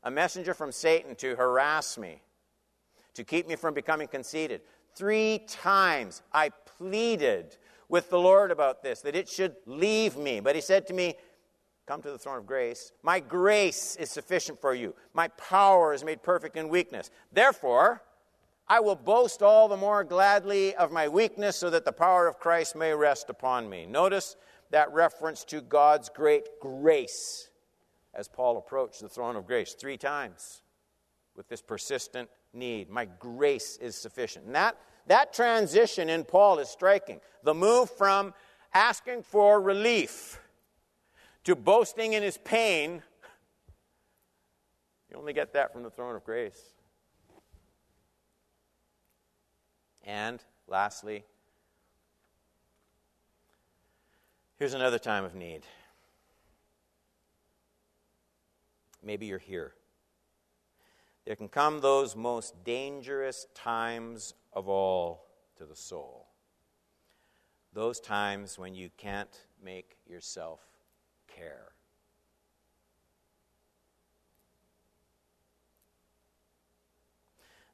a 0.04 0.10
messenger 0.10 0.54
from 0.54 0.72
Satan 0.72 1.14
to 1.16 1.36
harass 1.36 1.98
me, 1.98 2.22
to 3.14 3.24
keep 3.24 3.46
me 3.46 3.56
from 3.56 3.74
becoming 3.74 4.08
conceited. 4.08 4.62
Three 4.94 5.40
times 5.48 6.22
I 6.32 6.50
pleaded 6.78 7.56
with 7.88 8.08
the 8.08 8.18
Lord 8.18 8.52
about 8.52 8.82
this, 8.82 9.00
that 9.00 9.16
it 9.16 9.28
should 9.28 9.56
leave 9.66 10.16
me. 10.16 10.38
But 10.38 10.54
he 10.54 10.60
said 10.60 10.86
to 10.86 10.94
me, 10.94 11.16
Come 11.90 12.02
to 12.02 12.12
the 12.12 12.18
throne 12.18 12.38
of 12.38 12.46
grace. 12.46 12.92
My 13.02 13.18
grace 13.18 13.96
is 13.96 14.12
sufficient 14.12 14.60
for 14.60 14.76
you. 14.76 14.94
My 15.12 15.26
power 15.26 15.92
is 15.92 16.04
made 16.04 16.22
perfect 16.22 16.56
in 16.56 16.68
weakness. 16.68 17.10
Therefore, 17.32 18.00
I 18.68 18.78
will 18.78 18.94
boast 18.94 19.42
all 19.42 19.66
the 19.66 19.76
more 19.76 20.04
gladly 20.04 20.72
of 20.76 20.92
my 20.92 21.08
weakness 21.08 21.56
so 21.56 21.68
that 21.70 21.84
the 21.84 21.90
power 21.90 22.28
of 22.28 22.38
Christ 22.38 22.76
may 22.76 22.94
rest 22.94 23.28
upon 23.28 23.68
me. 23.68 23.86
Notice 23.86 24.36
that 24.70 24.92
reference 24.92 25.42
to 25.46 25.60
God's 25.60 26.08
great 26.08 26.60
grace 26.60 27.50
as 28.14 28.28
Paul 28.28 28.56
approached 28.58 29.00
the 29.00 29.08
throne 29.08 29.34
of 29.34 29.44
grace 29.44 29.74
three 29.74 29.96
times 29.96 30.62
with 31.34 31.48
this 31.48 31.60
persistent 31.60 32.30
need. 32.52 32.88
My 32.88 33.06
grace 33.18 33.78
is 33.78 33.96
sufficient. 33.96 34.46
And 34.46 34.54
that, 34.54 34.76
that 35.08 35.32
transition 35.32 36.08
in 36.08 36.22
Paul 36.22 36.60
is 36.60 36.68
striking. 36.68 37.20
The 37.42 37.54
move 37.54 37.90
from 37.90 38.32
asking 38.74 39.24
for 39.24 39.60
relief 39.60 40.38
to 41.44 41.56
boasting 41.56 42.12
in 42.12 42.22
his 42.22 42.38
pain, 42.38 43.02
you 45.10 45.16
only 45.16 45.32
get 45.32 45.52
that 45.54 45.72
from 45.72 45.82
the 45.82 45.90
throne 45.90 46.14
of 46.14 46.24
grace. 46.24 46.60
And 50.04 50.42
lastly, 50.66 51.24
here's 54.58 54.74
another 54.74 54.98
time 54.98 55.24
of 55.24 55.34
need. 55.34 55.62
Maybe 59.02 59.26
you're 59.26 59.38
here. 59.38 59.74
There 61.26 61.36
can 61.36 61.48
come 61.48 61.80
those 61.80 62.16
most 62.16 62.64
dangerous 62.64 63.46
times 63.54 64.34
of 64.52 64.68
all 64.68 65.26
to 65.56 65.64
the 65.64 65.76
soul. 65.76 66.26
Those 67.72 68.00
times 68.00 68.58
when 68.58 68.74
you 68.74 68.90
can't 68.96 69.46
make 69.62 69.96
yourself 70.08 70.60
care. 71.40 71.70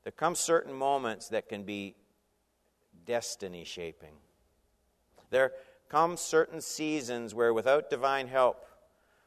there 0.07 0.13
come 0.13 0.37
certain 0.37 0.73
moments 0.73 1.31
that 1.31 1.49
can 1.49 1.65
be 1.65 1.97
destiny 3.07 3.65
shaping. 3.65 4.13
There 5.31 5.51
come 5.89 6.17
certain 6.17 6.61
seasons 6.61 7.35
where, 7.35 7.53
without 7.53 7.91
divine 7.91 8.29
help, 8.29 8.65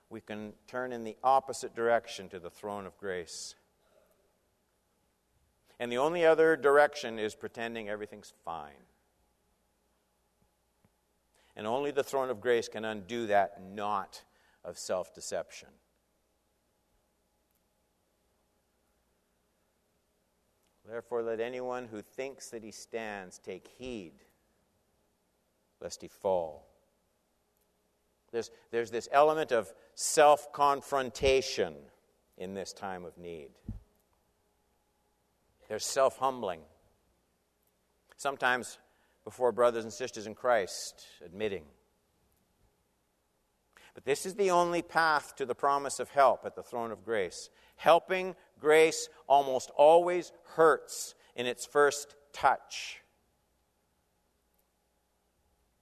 we 0.10 0.22
can 0.22 0.54
turn 0.68 0.94
in 0.94 1.04
the 1.04 1.18
opposite 1.22 1.76
direction 1.76 2.30
to 2.30 2.40
the 2.40 2.50
throne 2.50 2.86
of 2.86 2.98
grace. 2.98 3.56
And 5.82 5.92
the 5.92 5.98
only 5.98 6.26
other 6.26 6.56
direction 6.56 7.20
is 7.20 7.36
pretending 7.36 7.90
everything's 7.90 8.32
fine. 8.46 8.86
And 11.58 11.68
only 11.68 11.92
the 11.92 12.06
throne 12.06 12.30
of 12.30 12.40
grace 12.40 12.70
can 12.70 12.86
undo 12.86 13.28
that 13.28 13.62
knot 13.62 14.24
of 14.70 14.78
self 14.78 15.14
deception. 15.14 15.70
Therefore, 20.88 21.22
let 21.22 21.40
anyone 21.40 21.88
who 21.92 22.02
thinks 22.02 22.50
that 22.50 22.64
he 22.64 22.72
stands 22.72 23.38
take 23.38 23.68
heed 23.78 24.14
lest 25.82 26.02
he 26.02 26.08
fall. 26.08 26.68
There's, 28.32 28.50
there's 28.72 28.92
this 28.92 29.08
element 29.12 29.52
of 29.52 29.74
self 29.94 30.52
confrontation 30.54 31.76
in 32.38 32.54
this 32.54 32.74
time 32.74 33.06
of 33.06 33.18
need. 33.18 33.50
There's 35.68 35.86
self 35.86 36.18
humbling. 36.18 36.62
Sometimes 38.18 38.80
before 39.24 39.52
brothers 39.52 39.84
and 39.84 39.94
sisters 39.94 40.28
in 40.28 40.36
Christ, 40.36 41.06
admitting. 41.24 41.64
But 43.94 44.06
this 44.06 44.26
is 44.26 44.36
the 44.36 44.52
only 44.52 44.82
path 44.82 45.36
to 45.38 45.46
the 45.46 45.56
promise 45.56 46.00
of 46.00 46.10
help 46.10 46.46
at 46.46 46.56
the 46.56 46.64
throne 46.64 46.92
of 46.92 47.04
grace. 47.04 47.50
Helping 47.76 48.36
grace 48.60 49.10
almost 49.28 49.72
always 49.76 50.32
hurts 50.56 51.16
in 51.36 51.46
its 51.46 51.66
first 51.66 52.16
touch 52.34 53.02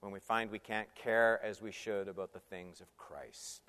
when 0.00 0.12
we 0.12 0.20
find 0.20 0.50
we 0.50 0.58
can't 0.58 0.94
care 0.94 1.40
as 1.42 1.60
we 1.60 1.72
should 1.72 2.08
about 2.08 2.32
the 2.32 2.38
things 2.38 2.80
of 2.80 2.96
Christ. 2.96 3.62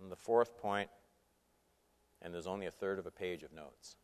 And 0.00 0.10
the 0.10 0.16
fourth 0.16 0.58
point, 0.58 0.90
and 2.22 2.32
there's 2.32 2.46
only 2.46 2.66
a 2.66 2.70
third 2.70 2.98
of 2.98 3.06
a 3.06 3.10
page 3.10 3.42
of 3.42 3.52
notes. 3.52 3.96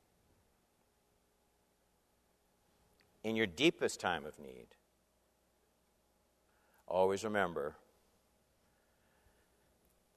In 3.25 3.37
your 3.37 3.47
deepest 3.47 4.01
time 4.01 4.25
of 4.25 4.39
need, 4.39 4.69
always 6.91 7.25
remember 7.25 7.77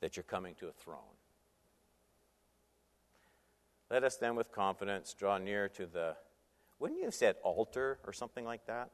that 0.02 0.18
you're 0.18 0.24
coming 0.24 0.56
to 0.56 0.68
a 0.68 0.72
throne. 0.72 1.00
Let 3.90 4.04
us 4.04 4.18
then, 4.18 4.36
with 4.36 4.52
confidence, 4.52 5.14
draw 5.14 5.38
near 5.38 5.70
to 5.70 5.86
the 5.86 6.16
wouldn't 6.80 7.00
you 7.00 7.06
have 7.06 7.14
said 7.14 7.36
altar 7.44 8.00
or 8.06 8.12
something 8.12 8.44
like 8.44 8.66
that? 8.66 8.90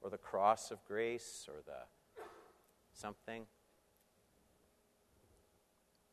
Or 0.00 0.10
the 0.10 0.18
cross 0.18 0.72
of 0.72 0.84
grace 0.84 1.46
or 1.48 1.62
the 1.64 1.78
something? 2.92 3.46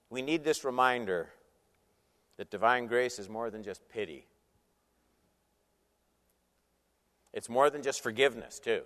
We 0.10 0.22
need 0.22 0.44
this 0.44 0.64
reminder 0.64 1.30
that 2.38 2.52
divine 2.52 2.86
grace 2.86 3.18
is 3.18 3.30
more 3.30 3.50
than 3.50 3.64
just 3.64 3.90
pity. 3.90 4.28
It's 7.34 7.50
more 7.50 7.72
than 7.72 7.82
just 7.82 8.04
forgiveness, 8.04 8.60
too. 8.60 8.82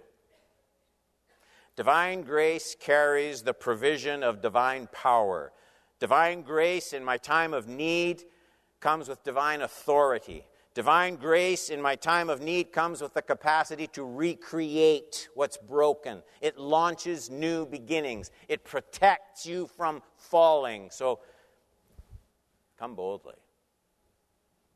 Divine 1.78 2.24
grace 2.24 2.76
carries 2.78 3.44
the 3.44 3.54
provision 3.54 4.24
of 4.24 4.42
divine 4.42 4.90
power. 4.92 5.54
Divine 6.00 6.42
grace 6.42 6.92
in 6.92 7.06
my 7.06 7.18
time 7.18 7.54
of 7.54 7.68
need 7.68 8.24
comes 8.80 9.08
with 9.08 9.24
divine 9.24 9.62
authority. 9.62 10.48
Divine 10.74 11.18
grace 11.18 11.70
in 11.70 11.80
my 11.80 11.96
time 11.96 12.32
of 12.32 12.42
need 12.42 12.72
comes 12.72 13.00
with 13.00 13.14
the 13.14 13.22
capacity 13.22 13.86
to 13.94 14.04
recreate 14.04 15.30
what's 15.36 15.58
broken. 15.58 16.24
It 16.42 16.58
launches 16.58 17.30
new 17.30 17.68
beginnings. 17.68 18.32
It 18.48 18.64
protects 18.64 19.46
you 19.46 19.68
from 19.68 20.02
falling. 20.16 20.90
So 20.90 21.20
come 22.80 22.96
boldly. 22.96 23.36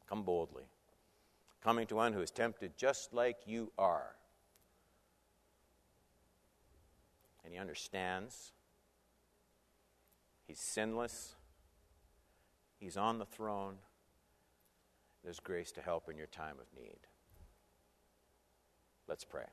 Come 0.07 0.21
boldly. 0.21 0.65
Coming 1.63 1.87
to 1.87 1.95
one 1.95 2.13
who 2.13 2.21
is 2.21 2.29
tempted 2.29 2.77
just 2.77 3.11
like 3.11 3.37
you 3.47 3.71
are. 3.79 4.15
And 7.51 7.57
he 7.57 7.59
understands. 7.59 8.53
He's 10.47 10.57
sinless. 10.57 11.35
He's 12.79 12.95
on 12.95 13.19
the 13.19 13.25
throne. 13.25 13.75
There's 15.21 15.41
grace 15.41 15.73
to 15.73 15.81
help 15.81 16.07
in 16.09 16.15
your 16.15 16.27
time 16.27 16.55
of 16.61 16.67
need. 16.81 16.99
Let's 19.05 19.25
pray. 19.25 19.47